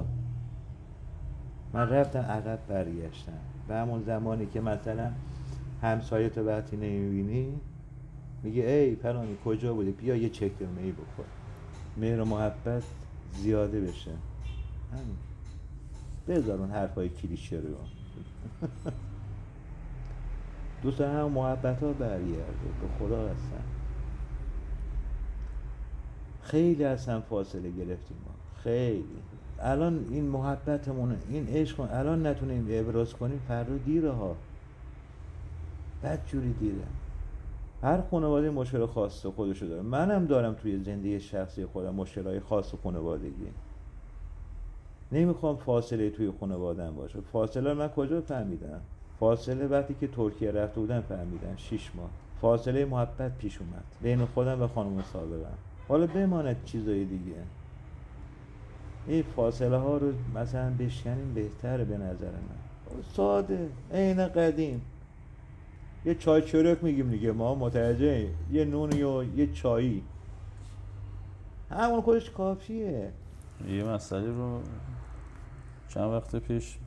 من 1.77 1.89
رفتم 1.89 2.19
عقب 2.19 2.59
برگشتم. 2.67 3.39
و 3.69 3.73
همون 3.73 4.03
زمانی 4.03 4.45
که 4.45 4.61
مثلا 4.61 5.11
همسایه 5.81 6.29
تو 6.29 6.43
وقتی 6.43 6.77
نمی‌بینی 6.77 7.53
میگه 8.43 8.63
ای 8.63 8.95
پرانی 8.95 9.37
کجا 9.45 9.73
بودی؟ 9.73 9.91
بیا 9.91 10.15
یه 10.15 10.29
چکمه 10.29 10.81
ای 10.81 10.91
بکن 10.91 11.25
مهر 11.97 12.21
و 12.21 12.25
محبت 12.25 12.83
زیاده 13.33 13.81
بشه. 13.81 14.11
همین. 14.91 15.17
بذار 16.27 16.59
اون 16.59 16.71
حرفای 16.71 17.09
کلیشه 17.09 17.55
رو. 17.55 17.75
دوست 20.83 21.01
هم 21.01 21.31
محبت 21.31 21.83
ها 21.83 21.93
برگرده. 21.93 22.67
به 22.81 22.87
خدا 22.99 23.27
هستن. 23.27 23.63
خیلی 26.41 26.83
از 26.83 27.09
فاصله 27.09 27.71
گرفتیم 27.71 28.17
ما. 28.25 28.33
خیلی. 28.63 29.03
الان 29.61 30.05
این 30.09 30.23
محبتمون 30.23 31.15
این 31.29 31.47
عشق 31.47 31.79
الان 31.91 32.27
نتونیم 32.27 32.67
ابراز 32.69 33.13
کنیم 33.13 33.41
فردا 33.47 33.77
دیره 33.77 34.11
ها 34.11 34.35
بد 36.03 36.25
جوری 36.25 36.53
دیره. 36.53 36.85
هر 37.83 38.01
خانواده 38.01 38.49
مشکل 38.49 38.85
خاص 38.85 39.25
خودشو 39.25 39.65
داره. 39.65 39.81
منم 39.81 40.25
دارم 40.25 40.53
توی 40.53 40.83
زندگی 40.83 41.19
شخصی 41.19 41.65
خودم 41.65 41.95
مشکلهای 41.95 42.39
خاص 42.39 42.75
خانوادگی. 42.83 43.47
نمی‌خوام 45.11 45.57
فاصله 45.57 46.09
توی 46.09 46.31
خانوادم 46.39 46.95
باشه. 46.95 47.21
فاصله 47.21 47.73
من 47.73 47.87
کجا 47.87 48.21
فهمیدم؟ 48.21 48.81
فاصله 49.19 49.67
وقتی 49.67 49.95
که 49.99 50.07
ترکیه 50.07 50.51
رفته 50.51 50.79
بودم 50.79 51.01
فهمیدم 51.01 51.55
شیش 51.55 51.91
ماه. 51.95 52.09
فاصله 52.41 52.85
محبت 52.85 53.37
پیش 53.37 53.61
اومد. 53.61 53.83
بین 54.01 54.25
خودم 54.25 54.61
و 54.61 54.67
خانم 54.67 55.01
سابقم 55.01 55.57
حالا 55.87 56.07
بماند 56.07 56.63
چیزای 56.65 57.05
دیگه. 57.05 57.35
این 59.07 59.23
فاصله 59.35 59.77
ها 59.77 59.97
رو 59.97 60.13
مثلا 60.35 60.73
بشکنیم 60.79 61.33
بهتره 61.33 61.85
به 61.85 61.97
نظر 61.97 62.31
من. 62.31 63.01
ساده 63.13 63.69
عین 63.93 64.27
قدیم. 64.27 64.81
یه 66.05 66.15
چای 66.15 66.41
چرک 66.41 66.83
میگیم 66.83 67.09
دیگه 67.09 67.31
ما 67.31 67.55
متوجه 67.55 68.27
یه 68.51 68.65
نونی 68.65 69.03
و 69.03 69.23
یه 69.23 69.53
چایی. 69.53 70.03
همون 71.71 72.01
خودش 72.01 72.29
کافیه. 72.29 73.11
یه 73.69 73.83
مسئله 73.83 74.27
رو 74.27 74.59
چند 75.89 76.11
وقت 76.11 76.35
پیش 76.35 76.77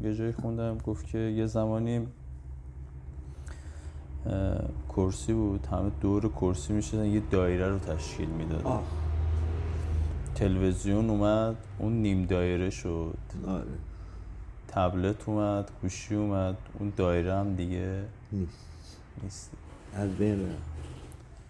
یه 0.00 0.14
جایی 0.14 0.32
خوندم 0.32 0.78
گفت 0.78 1.06
که 1.06 1.18
یه 1.18 1.46
زمانی 1.46 2.06
کرسی 4.88 5.32
بود 5.32 5.66
همه 5.66 5.90
دور 6.00 6.28
کرسی 6.28 6.72
می‌شدن 6.72 7.04
یه 7.04 7.22
دایره 7.30 7.68
رو 7.68 7.78
تشکیل 7.78 8.28
می‌دادن. 8.28 8.78
تلویزیون 10.34 11.10
اومد 11.10 11.56
اون 11.78 11.92
نیم 11.92 12.26
دایره 12.26 12.70
شد. 12.70 13.18
آره. 13.46 13.64
تبلت 14.68 15.28
اومد 15.28 15.70
گوشی 15.82 16.14
اومد 16.14 16.56
اون 16.78 16.92
دایره 16.96 17.34
هم 17.34 17.54
دیگه 17.54 18.02
نیست. 18.32 18.98
نیست. 19.22 19.50
از 19.96 20.10
بین 20.10 20.40
رفت. 20.42 20.70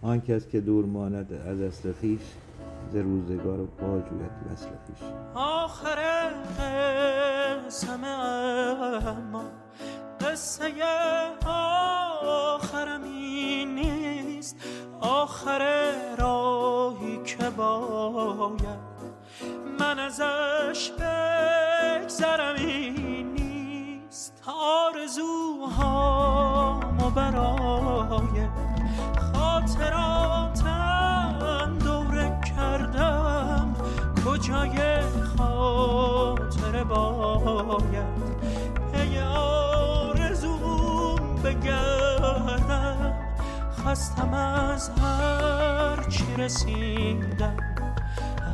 آن 0.01 0.21
کس 0.21 0.47
که 0.47 0.61
دور 0.61 0.85
ماند 0.85 1.33
از 1.33 1.59
اصل 1.61 1.91
خویش 1.99 2.21
ز 2.91 2.95
روزگار 2.95 3.57
باجویت 3.57 4.31
وصل 4.51 4.65
خویش 4.65 5.11
آخر 5.33 6.29
قسم 7.67 8.03
اما 8.03 9.43
قصه 10.21 10.71
آخرم 11.45 13.03
این 13.03 13.75
نیست. 13.75 14.55
آخر 14.99 15.90
باید 17.57 18.91
من 19.79 19.99
ازش 19.99 20.91
بگذرم 20.91 22.55
این 22.55 23.33
نیست 23.33 24.43
آرزوهامو 24.47 25.91
برای 27.09 28.47
خاطراتم 29.33 30.67
دوره 31.83 32.39
کردم. 32.55 33.75
کجای 34.25 35.01
خاطر 35.37 36.83
باید؟ 36.83 38.21
پی 38.93 39.19
آرزوم 39.19 41.15
بگردم 41.43 42.00
خستم 43.91 44.33
از 44.33 44.89
هر 44.89 46.09
چی 46.09 46.23
رسیدم. 46.37 47.57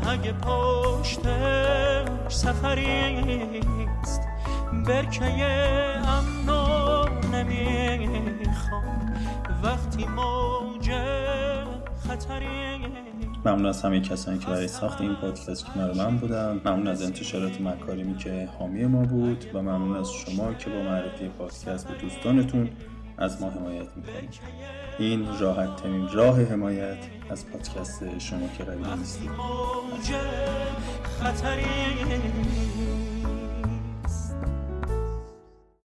اگه 0.10 0.34
پشتش 0.34 2.08
سفریست 2.34 4.22
برکه 4.88 5.24
امنو 6.08 7.06
نمی‌خوام. 7.34 9.14
وقتی 9.64 10.06
موج 10.06 10.92
خطری 12.08 12.78
ممنون 13.46 13.66
از 13.66 13.82
همه 13.82 14.02
کسانی 14.02 14.40
که 14.40 14.48
برای 14.48 14.68
ساخت 14.68 15.02
این 15.02 15.16
پادکست 15.16 15.66
کنار 15.66 15.94
من 15.94 16.18
بودن. 16.18 16.62
ممنون 16.66 16.88
از 16.88 17.04
انتشارات 17.04 17.62
مکارمی 17.62 18.18
که 18.18 18.50
حامی 18.60 18.86
ما 18.86 19.02
بود 19.02 19.46
و 19.54 19.62
ممنون 19.62 19.98
از 19.98 20.12
شما 20.12 20.54
که 20.54 20.70
با 20.70 20.82
معرفی 20.82 21.28
پادکست 21.28 21.88
به 21.88 21.94
دوستانتون 22.02 22.70
از 23.18 23.42
ما 23.42 23.50
حمایت 23.50 23.88
می‌کنید. 23.96 24.87
این 25.00 25.40
راحت 25.40 25.76
ترین 25.76 26.10
راه 26.14 26.42
حمایت 26.42 26.98
از 27.30 27.48
پادکست 27.50 28.20
شما 28.20 28.48
که 28.58 28.64
قوی 28.64 28.96
نیستید. 28.98 29.30